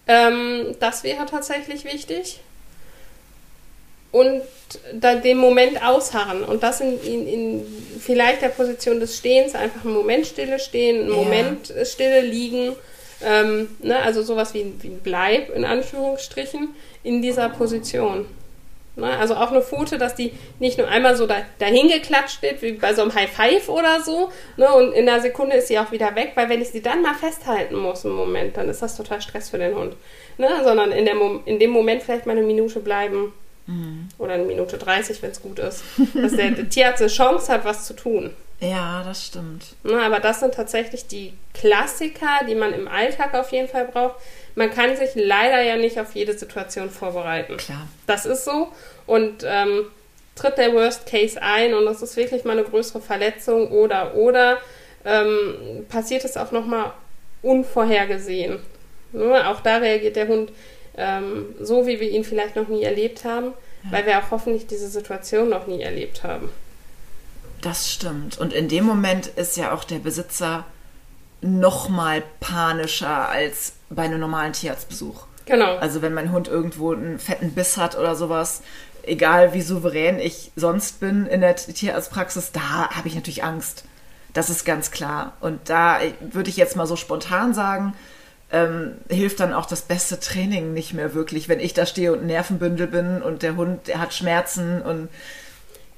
ähm, 0.06 0.74
das 0.80 1.04
wäre 1.04 1.26
tatsächlich 1.26 1.84
wichtig. 1.84 2.40
Und 4.16 4.40
da 4.94 5.14
den 5.14 5.36
Moment 5.36 5.84
ausharren 5.84 6.42
und 6.42 6.62
das 6.62 6.80
in, 6.80 6.98
in, 7.02 7.28
in 7.28 7.66
vielleicht 8.00 8.40
der 8.40 8.48
Position 8.48 8.98
des 8.98 9.18
Stehens 9.18 9.54
einfach 9.54 9.84
einen 9.84 9.92
Moment 9.92 10.26
stille 10.26 10.58
stehen, 10.58 11.02
einen 11.02 11.10
ja. 11.10 11.16
Moment 11.16 11.74
stille 11.84 12.22
liegen. 12.22 12.74
Ähm, 13.22 13.68
ne, 13.82 13.98
also 13.98 14.22
sowas 14.22 14.54
wie, 14.54 14.72
wie 14.80 14.88
Bleib 14.88 15.54
in 15.54 15.66
Anführungsstrichen 15.66 16.74
in 17.02 17.20
dieser 17.20 17.50
Position. 17.50 18.24
Ne? 18.96 19.06
Also 19.18 19.34
auch 19.34 19.50
eine 19.50 19.60
Pfote, 19.60 19.98
dass 19.98 20.14
die 20.14 20.32
nicht 20.60 20.78
nur 20.78 20.88
einmal 20.88 21.14
so 21.14 21.26
da, 21.26 21.36
dahin 21.58 21.88
geklatscht 21.88 22.40
wird, 22.40 22.62
wie 22.62 22.72
bei 22.72 22.94
so 22.94 23.02
einem 23.02 23.14
High 23.14 23.30
Five 23.30 23.68
oder 23.68 24.00
so, 24.00 24.30
ne? 24.56 24.72
und 24.72 24.92
in 24.92 25.06
einer 25.06 25.20
Sekunde 25.20 25.56
ist 25.56 25.68
sie 25.68 25.78
auch 25.78 25.92
wieder 25.92 26.14
weg, 26.14 26.32
weil 26.36 26.48
wenn 26.48 26.62
ich 26.62 26.70
sie 26.70 26.82
dann 26.82 27.02
mal 27.02 27.14
festhalten 27.14 27.76
muss 27.76 28.06
im 28.06 28.12
Moment, 28.12 28.56
dann 28.56 28.70
ist 28.70 28.80
das 28.80 28.96
total 28.96 29.20
Stress 29.20 29.50
für 29.50 29.58
den 29.58 29.74
Hund. 29.74 29.94
Ne? 30.38 30.48
Sondern 30.64 30.90
in, 30.92 31.04
der 31.04 31.14
in 31.44 31.58
dem 31.58 31.70
Moment 31.70 32.02
vielleicht 32.02 32.24
mal 32.24 32.32
eine 32.36 32.46
Minute 32.46 32.80
bleiben. 32.80 33.34
Mhm. 33.66 34.08
Oder 34.18 34.34
eine 34.34 34.44
Minute 34.44 34.78
30, 34.78 35.22
wenn 35.22 35.30
es 35.30 35.42
gut 35.42 35.58
ist. 35.58 35.82
Dass 36.14 36.32
der, 36.32 36.50
der 36.52 36.68
Tierarzt 36.68 37.02
eine 37.02 37.10
Chance 37.10 37.52
hat, 37.52 37.64
was 37.64 37.86
zu 37.86 37.94
tun. 37.94 38.30
Ja, 38.60 39.02
das 39.04 39.26
stimmt. 39.26 39.74
Ne? 39.82 40.00
Aber 40.00 40.20
das 40.20 40.40
sind 40.40 40.54
tatsächlich 40.54 41.06
die 41.06 41.34
Klassiker, 41.52 42.40
die 42.48 42.54
man 42.54 42.72
im 42.72 42.88
Alltag 42.88 43.34
auf 43.34 43.52
jeden 43.52 43.68
Fall 43.68 43.86
braucht 43.86 44.16
man 44.56 44.70
kann 44.70 44.96
sich 44.96 45.10
leider 45.14 45.60
ja 45.62 45.76
nicht 45.76 46.00
auf 46.00 46.14
jede 46.14 46.36
Situation 46.36 46.90
vorbereiten. 46.90 47.58
Klar. 47.58 47.86
Das 48.06 48.26
ist 48.26 48.44
so. 48.44 48.72
Und 49.06 49.44
ähm, 49.46 49.84
tritt 50.34 50.58
der 50.58 50.72
Worst 50.72 51.06
Case 51.06 51.40
ein 51.40 51.74
und 51.74 51.84
das 51.84 52.02
ist 52.02 52.16
wirklich 52.16 52.44
mal 52.44 52.52
eine 52.52 52.64
größere 52.64 53.00
Verletzung 53.00 53.70
oder 53.70 54.14
oder 54.14 54.58
ähm, 55.04 55.86
passiert 55.88 56.24
es 56.24 56.36
auch 56.36 56.50
nochmal 56.52 56.92
unvorhergesehen. 57.42 58.58
Ne? 59.12 59.48
Auch 59.48 59.60
da 59.60 59.76
reagiert 59.76 60.16
der 60.16 60.28
Hund 60.28 60.50
ähm, 60.96 61.54
so, 61.60 61.86
wie 61.86 62.00
wir 62.00 62.10
ihn 62.10 62.24
vielleicht 62.24 62.56
noch 62.56 62.68
nie 62.68 62.82
erlebt 62.82 63.24
haben, 63.24 63.52
ja. 63.84 63.92
weil 63.92 64.06
wir 64.06 64.18
auch 64.18 64.30
hoffentlich 64.30 64.66
diese 64.66 64.88
Situation 64.88 65.48
noch 65.48 65.66
nie 65.66 65.82
erlebt 65.82 66.22
haben. 66.24 66.50
Das 67.62 67.90
stimmt. 67.90 68.38
Und 68.38 68.52
in 68.52 68.68
dem 68.68 68.84
Moment 68.84 69.26
ist 69.26 69.56
ja 69.56 69.72
auch 69.72 69.84
der 69.84 69.98
Besitzer 69.98 70.64
noch 71.40 71.88
mal 71.88 72.22
panischer 72.40 73.28
als 73.28 73.74
bei 73.90 74.02
einem 74.04 74.20
normalen 74.20 74.52
Tierarztbesuch. 74.52 75.26
Genau. 75.46 75.76
Also 75.76 76.02
wenn 76.02 76.14
mein 76.14 76.32
Hund 76.32 76.48
irgendwo 76.48 76.92
einen 76.92 77.18
fetten 77.18 77.52
Biss 77.52 77.76
hat 77.76 77.96
oder 77.96 78.16
sowas, 78.16 78.62
egal 79.02 79.54
wie 79.54 79.62
souverän 79.62 80.18
ich 80.18 80.50
sonst 80.56 81.00
bin 81.00 81.26
in 81.26 81.40
der 81.40 81.56
Tierarztpraxis, 81.56 82.52
da 82.52 82.90
habe 82.90 83.08
ich 83.08 83.14
natürlich 83.14 83.44
Angst. 83.44 83.84
Das 84.32 84.50
ist 84.50 84.64
ganz 84.64 84.90
klar. 84.90 85.34
Und 85.40 85.70
da 85.70 86.00
würde 86.20 86.50
ich 86.50 86.56
jetzt 86.56 86.76
mal 86.76 86.86
so 86.86 86.96
spontan 86.96 87.54
sagen, 87.54 87.94
ähm, 88.52 88.98
hilft 89.10 89.40
dann 89.40 89.52
auch 89.52 89.66
das 89.66 89.82
beste 89.82 90.20
Training 90.20 90.72
nicht 90.72 90.94
mehr 90.94 91.14
wirklich, 91.14 91.48
wenn 91.48 91.60
ich 91.60 91.74
da 91.74 91.84
stehe 91.86 92.12
und 92.12 92.20
ein 92.20 92.26
Nervenbündel 92.26 92.86
bin 92.86 93.22
und 93.22 93.42
der 93.42 93.56
Hund, 93.56 93.88
der 93.88 94.00
hat 94.00 94.14
Schmerzen 94.14 94.82
und 94.82 95.08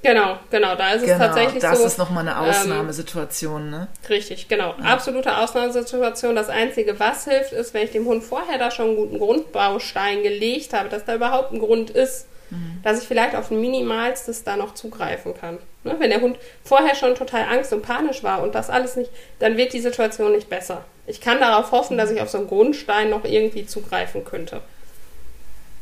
Genau, 0.00 0.38
genau, 0.50 0.76
da 0.76 0.92
ist 0.92 1.02
es 1.02 1.08
genau, 1.08 1.18
tatsächlich 1.18 1.60
das 1.60 1.78
so. 1.78 1.82
Das 1.82 1.92
ist 1.92 1.98
nochmal 1.98 2.26
eine 2.26 2.38
ähm, 2.38 2.50
Ausnahmesituation, 2.50 3.62
ähm, 3.62 3.70
ne? 3.70 3.88
Richtig, 4.08 4.46
genau. 4.46 4.74
Ja. 4.78 4.84
Absolute 4.84 5.36
Ausnahmesituation. 5.36 6.36
Das 6.36 6.48
Einzige, 6.48 7.00
was 7.00 7.24
hilft, 7.24 7.52
ist, 7.52 7.74
wenn 7.74 7.82
ich 7.82 7.90
dem 7.90 8.04
Hund 8.04 8.22
vorher 8.22 8.58
da 8.58 8.70
schon 8.70 8.86
einen 8.86 8.96
guten 8.96 9.18
Grundbaustein 9.18 10.22
gelegt 10.22 10.72
habe, 10.72 10.88
dass 10.88 11.04
da 11.04 11.16
überhaupt 11.16 11.52
ein 11.52 11.58
Grund 11.58 11.90
ist, 11.90 12.28
mhm. 12.50 12.78
dass 12.84 13.02
ich 13.02 13.08
vielleicht 13.08 13.34
auf 13.34 13.50
ein 13.50 13.60
Minimalstes 13.60 14.44
da 14.44 14.56
noch 14.56 14.74
zugreifen 14.74 15.34
kann. 15.34 15.58
Ne? 15.82 15.96
Wenn 15.98 16.10
der 16.10 16.20
Hund 16.20 16.38
vorher 16.62 16.94
schon 16.94 17.16
total 17.16 17.46
Angst 17.52 17.72
und 17.72 17.82
panisch 17.82 18.22
war 18.22 18.42
und 18.42 18.54
das 18.54 18.70
alles 18.70 18.94
nicht, 18.94 19.10
dann 19.40 19.56
wird 19.56 19.72
die 19.72 19.80
Situation 19.80 20.30
nicht 20.30 20.48
besser. 20.48 20.84
Ich 21.08 21.20
kann 21.20 21.40
darauf 21.40 21.72
hoffen, 21.72 21.98
dass 21.98 22.10
ich 22.10 22.20
auf 22.20 22.30
so 22.30 22.38
einen 22.38 22.46
Grundstein 22.46 23.10
noch 23.10 23.24
irgendwie 23.24 23.66
zugreifen 23.66 24.24
könnte 24.24 24.60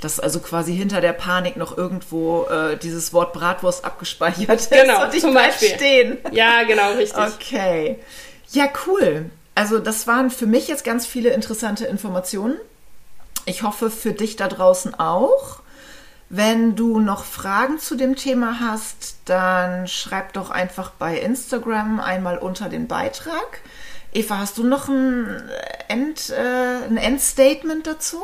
dass 0.01 0.21
also 0.21 0.41
quasi 0.41 0.75
hinter 0.77 1.01
der 1.01 1.12
Panik 1.12 1.57
noch 1.57 1.77
irgendwo 1.77 2.45
äh, 2.45 2.77
dieses 2.77 3.12
Wort 3.12 3.33
Bratwurst 3.33 3.85
abgespeichert 3.85 4.61
ist 4.61 4.71
genau, 4.71 5.05
und 5.05 5.15
ich 5.15 5.21
zum 5.21 5.35
Beispiel. 5.35 5.69
stehen. 5.71 6.19
Ja, 6.33 6.62
genau, 6.65 6.93
richtig. 6.93 7.19
Okay. 7.19 7.99
Ja, 8.51 8.69
cool. 8.87 9.31
Also 9.55 9.79
das 9.79 10.07
waren 10.07 10.31
für 10.31 10.47
mich 10.47 10.69
jetzt 10.69 10.85
ganz 10.85 11.07
viele 11.07 11.31
interessante 11.31 11.87
Informationen. 11.87 12.57
Ich 13.47 13.62
hoffe 13.62 13.91
für 13.91 14.12
dich 14.12 14.37
da 14.37 14.49
draußen 14.49 14.95
auch. 14.95 15.61
Wenn 16.29 16.75
du 16.75 16.99
noch 16.99 17.25
Fragen 17.25 17.79
zu 17.79 17.95
dem 17.95 18.17
Thema 18.17 18.59
hast, 18.61 19.17
dann 19.25 19.87
schreib 19.87 20.33
doch 20.33 20.51
einfach 20.51 20.91
bei 20.91 21.19
Instagram 21.19 22.01
einmal 22.01 22.39
unter 22.39 22.69
den 22.69 22.89
Beitrag. 22.89 23.61
Eva, 24.12 24.38
hast 24.38 24.59
du 24.59 24.64
noch 24.64 24.88
ein, 24.88 25.51
End, 25.88 26.31
äh, 26.31 26.88
ein 26.88 26.97
Endstatement 26.97 27.87
dazu? 27.87 28.23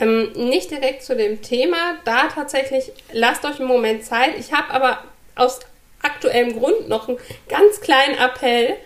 Ähm, 0.00 0.32
nicht 0.32 0.70
direkt 0.70 1.02
zu 1.02 1.14
dem 1.14 1.42
Thema, 1.42 1.98
da 2.04 2.28
tatsächlich 2.28 2.92
lasst 3.12 3.44
euch 3.44 3.58
einen 3.58 3.68
Moment 3.68 4.04
Zeit. 4.04 4.38
Ich 4.38 4.52
habe 4.52 4.70
aber 4.70 5.04
aus 5.34 5.60
aktuellem 6.02 6.58
Grund 6.58 6.88
noch 6.88 7.08
einen 7.08 7.18
ganz 7.48 7.80
kleinen 7.80 8.16
Appell. 8.18 8.76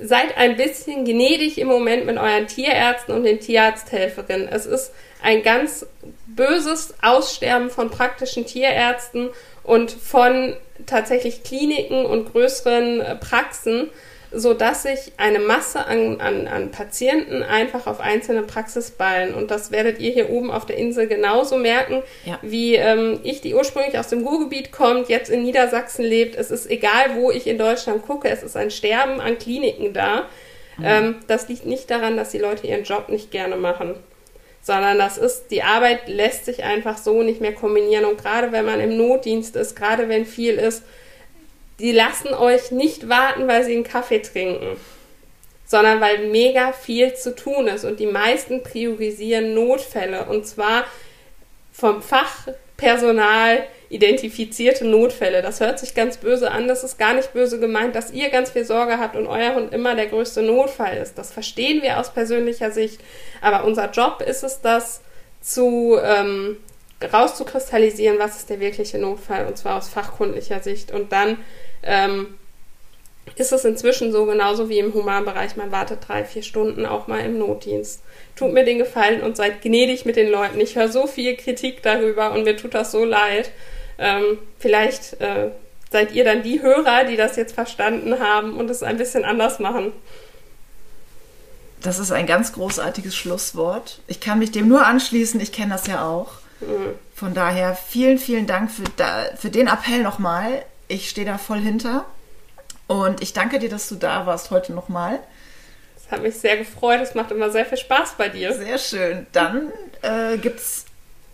Seid 0.00 0.36
ein 0.36 0.56
bisschen 0.56 1.04
gnädig 1.04 1.58
im 1.58 1.68
Moment 1.68 2.04
mit 2.04 2.18
euren 2.18 2.46
Tierärzten 2.46 3.14
und 3.14 3.24
den 3.24 3.40
Tierarzthelferinnen. 3.40 4.48
Es 4.48 4.66
ist 4.66 4.92
ein 5.22 5.42
ganz 5.42 5.86
böses 6.26 6.94
Aussterben 7.02 7.70
von 7.70 7.90
praktischen 7.90 8.44
Tierärzten 8.44 9.30
und 9.62 9.90
von 9.90 10.54
tatsächlich 10.84 11.42
Kliniken 11.42 12.04
und 12.04 12.32
größeren 12.32 13.00
äh, 13.00 13.16
Praxen 13.16 13.88
so 14.32 14.54
dass 14.54 14.82
sich 14.82 15.12
eine 15.16 15.38
Masse 15.38 15.86
an, 15.86 16.20
an, 16.20 16.48
an 16.48 16.70
Patienten 16.70 17.42
einfach 17.42 17.86
auf 17.86 18.00
einzelne 18.00 18.42
Praxis 18.42 18.90
ballen. 18.90 19.34
Und 19.34 19.50
das 19.50 19.70
werdet 19.70 19.98
ihr 19.98 20.10
hier 20.12 20.30
oben 20.30 20.50
auf 20.50 20.66
der 20.66 20.76
Insel 20.76 21.06
genauso 21.06 21.56
merken, 21.56 22.02
ja. 22.24 22.38
wie 22.42 22.74
ähm, 22.74 23.20
ich, 23.22 23.40
die 23.40 23.54
ursprünglich 23.54 23.98
aus 23.98 24.08
dem 24.08 24.26
Ruhrgebiet 24.26 24.72
kommt, 24.72 25.08
jetzt 25.08 25.30
in 25.30 25.42
Niedersachsen 25.42 26.04
lebt. 26.04 26.36
Es 26.36 26.50
ist 26.50 26.70
egal, 26.70 27.16
wo 27.16 27.30
ich 27.30 27.46
in 27.46 27.58
Deutschland 27.58 28.06
gucke, 28.06 28.28
es 28.28 28.42
ist 28.42 28.56
ein 28.56 28.70
Sterben 28.70 29.20
an 29.20 29.38
Kliniken 29.38 29.92
da. 29.92 30.26
Mhm. 30.76 30.84
Ähm, 30.84 31.14
das 31.26 31.48
liegt 31.48 31.66
nicht 31.66 31.90
daran, 31.90 32.16
dass 32.16 32.30
die 32.30 32.38
Leute 32.38 32.66
ihren 32.66 32.84
Job 32.84 33.08
nicht 33.08 33.30
gerne 33.30 33.56
machen 33.56 33.94
sondern 34.66 34.98
das 34.98 35.16
ist, 35.16 35.52
die 35.52 35.62
Arbeit 35.62 36.08
lässt 36.08 36.44
sich 36.44 36.64
einfach 36.64 36.98
so 36.98 37.22
nicht 37.22 37.40
mehr 37.40 37.54
kombinieren. 37.54 38.04
Und 38.04 38.20
gerade 38.20 38.50
wenn 38.50 38.64
man 38.64 38.80
im 38.80 38.96
Notdienst 38.96 39.54
ist, 39.54 39.76
gerade 39.76 40.08
wenn 40.08 40.26
viel 40.26 40.54
ist, 40.54 40.82
die 41.78 41.92
lassen 41.92 42.32
euch 42.32 42.70
nicht 42.70 43.08
warten, 43.08 43.46
weil 43.48 43.64
sie 43.64 43.74
einen 43.74 43.84
Kaffee 43.84 44.20
trinken, 44.20 44.76
sondern 45.66 46.00
weil 46.00 46.28
mega 46.28 46.72
viel 46.72 47.14
zu 47.14 47.34
tun 47.34 47.66
ist 47.66 47.84
und 47.84 48.00
die 48.00 48.06
meisten 48.06 48.62
priorisieren 48.62 49.54
Notfälle 49.54 50.24
und 50.24 50.46
zwar 50.46 50.84
vom 51.72 52.00
Fachpersonal 52.00 53.64
identifizierte 53.88 54.84
Notfälle. 54.84 55.42
Das 55.42 55.60
hört 55.60 55.78
sich 55.78 55.94
ganz 55.94 56.16
böse 56.16 56.50
an, 56.50 56.66
das 56.66 56.82
ist 56.82 56.98
gar 56.98 57.14
nicht 57.14 57.32
böse 57.32 57.60
gemeint, 57.60 57.94
dass 57.94 58.12
ihr 58.12 58.30
ganz 58.30 58.50
viel 58.50 58.64
Sorge 58.64 58.98
habt 58.98 59.16
und 59.16 59.26
euer 59.26 59.54
Hund 59.54 59.72
immer 59.72 59.94
der 59.94 60.06
größte 60.06 60.42
Notfall 60.42 60.96
ist. 60.96 61.18
Das 61.18 61.32
verstehen 61.32 61.82
wir 61.82 62.00
aus 62.00 62.12
persönlicher 62.12 62.70
Sicht, 62.70 63.00
aber 63.40 63.64
unser 63.64 63.90
Job 63.90 64.22
ist 64.26 64.42
es, 64.42 64.60
das 64.60 65.02
zu 65.40 65.98
ähm, 66.02 66.56
rauszukristallisieren, 67.12 68.18
was 68.18 68.36
ist 68.36 68.50
der 68.50 68.60
wirkliche 68.60 68.98
Notfall 68.98 69.46
und 69.46 69.58
zwar 69.58 69.76
aus 69.76 69.88
fachkundlicher 69.88 70.60
Sicht 70.60 70.90
und 70.90 71.12
dann 71.12 71.36
ähm, 71.82 72.34
ist 73.34 73.52
es 73.52 73.64
inzwischen 73.64 74.12
so 74.12 74.24
genauso 74.24 74.68
wie 74.68 74.78
im 74.78 74.94
Humanbereich. 74.94 75.56
Man 75.56 75.72
wartet 75.72 76.08
drei, 76.08 76.24
vier 76.24 76.42
Stunden 76.42 76.86
auch 76.86 77.06
mal 77.06 77.20
im 77.20 77.38
Notdienst. 77.38 78.02
Tut 78.36 78.52
mir 78.52 78.64
den 78.64 78.78
Gefallen 78.78 79.22
und 79.22 79.36
seid 79.36 79.62
gnädig 79.62 80.04
mit 80.04 80.16
den 80.16 80.30
Leuten. 80.30 80.60
Ich 80.60 80.76
höre 80.76 80.88
so 80.88 81.06
viel 81.06 81.36
Kritik 81.36 81.82
darüber 81.82 82.32
und 82.32 82.44
mir 82.44 82.56
tut 82.56 82.74
das 82.74 82.92
so 82.92 83.04
leid. 83.04 83.50
Ähm, 83.98 84.38
vielleicht 84.58 85.20
äh, 85.20 85.50
seid 85.90 86.12
ihr 86.12 86.24
dann 86.24 86.42
die 86.42 86.62
Hörer, 86.62 87.04
die 87.04 87.16
das 87.16 87.36
jetzt 87.36 87.54
verstanden 87.54 88.18
haben 88.20 88.56
und 88.56 88.70
es 88.70 88.82
ein 88.82 88.96
bisschen 88.96 89.24
anders 89.24 89.58
machen. 89.58 89.92
Das 91.82 91.98
ist 91.98 92.12
ein 92.12 92.26
ganz 92.26 92.52
großartiges 92.52 93.14
Schlusswort. 93.14 94.00
Ich 94.06 94.20
kann 94.20 94.38
mich 94.38 94.50
dem 94.50 94.68
nur 94.68 94.86
anschließen. 94.86 95.40
Ich 95.40 95.52
kenne 95.52 95.72
das 95.72 95.86
ja 95.86 96.06
auch. 96.06 96.32
Mhm. 96.60 96.94
Von 97.14 97.34
daher 97.34 97.74
vielen, 97.74 98.18
vielen 98.18 98.46
Dank 98.46 98.70
für, 98.70 98.84
da, 98.96 99.26
für 99.36 99.50
den 99.50 99.68
Appell 99.68 100.02
nochmal 100.02 100.64
ich 100.88 101.08
stehe 101.08 101.26
da 101.26 101.38
voll 101.38 101.60
hinter. 101.60 102.06
Und 102.86 103.20
ich 103.20 103.32
danke 103.32 103.58
dir, 103.58 103.68
dass 103.68 103.88
du 103.88 103.96
da 103.96 104.26
warst 104.26 104.50
heute 104.50 104.72
nochmal. 104.72 105.18
Das 105.94 106.10
hat 106.12 106.22
mich 106.22 106.36
sehr 106.36 106.56
gefreut. 106.56 107.00
Es 107.00 107.14
macht 107.14 107.32
immer 107.32 107.50
sehr 107.50 107.66
viel 107.66 107.78
Spaß 107.78 108.14
bei 108.16 108.28
dir. 108.28 108.52
Sehr 108.52 108.78
schön. 108.78 109.26
Dann 109.32 109.72
äh, 110.02 110.38
gibt 110.38 110.60
es 110.60 110.84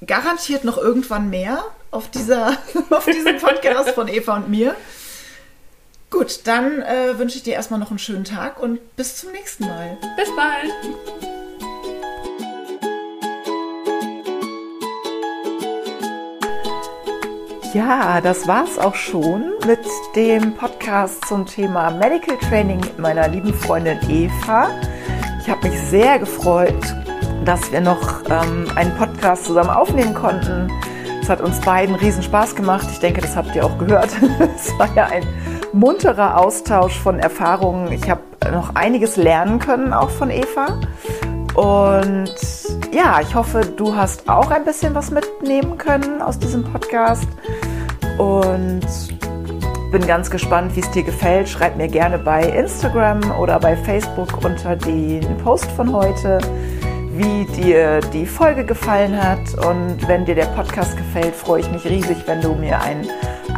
garantiert 0.06 0.64
noch 0.64 0.78
irgendwann 0.78 1.30
mehr 1.30 1.64
auf, 1.90 2.10
dieser, 2.10 2.56
auf 2.90 3.04
diesem 3.04 3.38
Podcast 3.38 3.90
von 3.90 4.08
Eva 4.08 4.36
und 4.36 4.48
mir. 4.48 4.74
Gut, 6.10 6.40
dann 6.44 6.82
äh, 6.82 7.18
wünsche 7.18 7.38
ich 7.38 7.42
dir 7.42 7.54
erstmal 7.54 7.80
noch 7.80 7.90
einen 7.90 7.98
schönen 7.98 8.24
Tag 8.24 8.60
und 8.60 8.96
bis 8.96 9.16
zum 9.16 9.32
nächsten 9.32 9.66
Mal. 9.66 9.98
Bis 10.16 10.28
bald. 10.36 11.31
Ja, 17.74 18.20
das 18.20 18.46
war's 18.46 18.78
auch 18.78 18.94
schon 18.94 19.54
mit 19.66 19.80
dem 20.14 20.54
Podcast 20.54 21.24
zum 21.26 21.46
Thema 21.46 21.90
Medical 21.90 22.36
Training 22.36 22.80
mit 22.80 22.98
meiner 22.98 23.28
lieben 23.28 23.54
Freundin 23.54 23.98
Eva. 24.10 24.68
Ich 25.40 25.48
habe 25.48 25.70
mich 25.70 25.80
sehr 25.80 26.18
gefreut, 26.18 26.74
dass 27.46 27.72
wir 27.72 27.80
noch 27.80 28.24
ähm, 28.28 28.66
einen 28.74 28.94
Podcast 28.98 29.46
zusammen 29.46 29.70
aufnehmen 29.70 30.12
konnten. 30.12 30.70
Es 31.22 31.30
hat 31.30 31.40
uns 31.40 31.60
beiden 31.60 31.94
riesen 31.94 32.22
Spaß 32.22 32.54
gemacht. 32.56 32.86
Ich 32.92 32.98
denke, 32.98 33.22
das 33.22 33.36
habt 33.36 33.56
ihr 33.56 33.64
auch 33.64 33.78
gehört. 33.78 34.10
es 34.54 34.78
war 34.78 34.94
ja 34.94 35.06
ein 35.06 35.26
munterer 35.72 36.36
Austausch 36.38 36.98
von 36.98 37.20
Erfahrungen. 37.20 37.90
Ich 37.90 38.10
habe 38.10 38.20
noch 38.52 38.74
einiges 38.74 39.16
lernen 39.16 39.58
können, 39.58 39.94
auch 39.94 40.10
von 40.10 40.30
Eva. 40.30 40.78
Und 41.54 42.34
ja, 42.92 43.20
ich 43.20 43.34
hoffe, 43.34 43.60
du 43.60 43.94
hast 43.94 44.28
auch 44.28 44.50
ein 44.50 44.64
bisschen 44.64 44.94
was 44.94 45.10
mitnehmen 45.10 45.78
können 45.78 46.22
aus 46.22 46.38
diesem 46.38 46.64
Podcast. 46.64 47.26
Und 48.18 48.82
bin 49.92 50.06
ganz 50.06 50.30
gespannt, 50.30 50.74
wie 50.74 50.80
es 50.80 50.90
dir 50.90 51.02
gefällt. 51.02 51.48
Schreib 51.48 51.76
mir 51.76 51.88
gerne 51.88 52.18
bei 52.18 52.42
Instagram 52.42 53.20
oder 53.38 53.60
bei 53.60 53.76
Facebook 53.76 54.42
unter 54.44 54.74
den 54.74 55.36
Post 55.38 55.70
von 55.72 55.92
heute, 55.92 56.38
wie 57.14 57.44
dir 57.60 58.00
die 58.12 58.24
Folge 58.24 58.64
gefallen 58.64 59.22
hat. 59.22 59.54
Und 59.66 60.08
wenn 60.08 60.24
dir 60.24 60.34
der 60.34 60.46
Podcast 60.46 60.96
gefällt, 60.96 61.34
freue 61.34 61.60
ich 61.60 61.70
mich 61.70 61.84
riesig, 61.84 62.16
wenn 62.26 62.40
du 62.40 62.54
mir 62.54 62.80
ein 62.80 63.06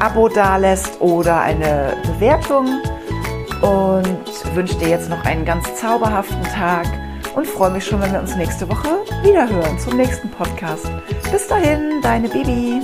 Abo 0.00 0.28
dalässt 0.28 1.00
oder 1.00 1.40
eine 1.40 1.94
Bewertung. 2.02 2.66
Und 3.62 4.54
wünsche 4.54 4.76
dir 4.78 4.88
jetzt 4.88 5.08
noch 5.08 5.24
einen 5.24 5.44
ganz 5.44 5.72
zauberhaften 5.76 6.42
Tag 6.44 6.86
und 7.34 7.46
freue 7.46 7.70
mich 7.70 7.86
schon, 7.86 8.00
wenn 8.02 8.12
wir 8.12 8.20
uns 8.20 8.36
nächste 8.36 8.68
Woche 8.68 8.88
wieder 9.22 9.48
hören 9.48 9.78
zum 9.78 9.96
nächsten 9.96 10.30
Podcast. 10.30 10.90
Bis 11.30 11.46
dahin, 11.46 12.00
deine 12.02 12.28
Baby. 12.28 12.82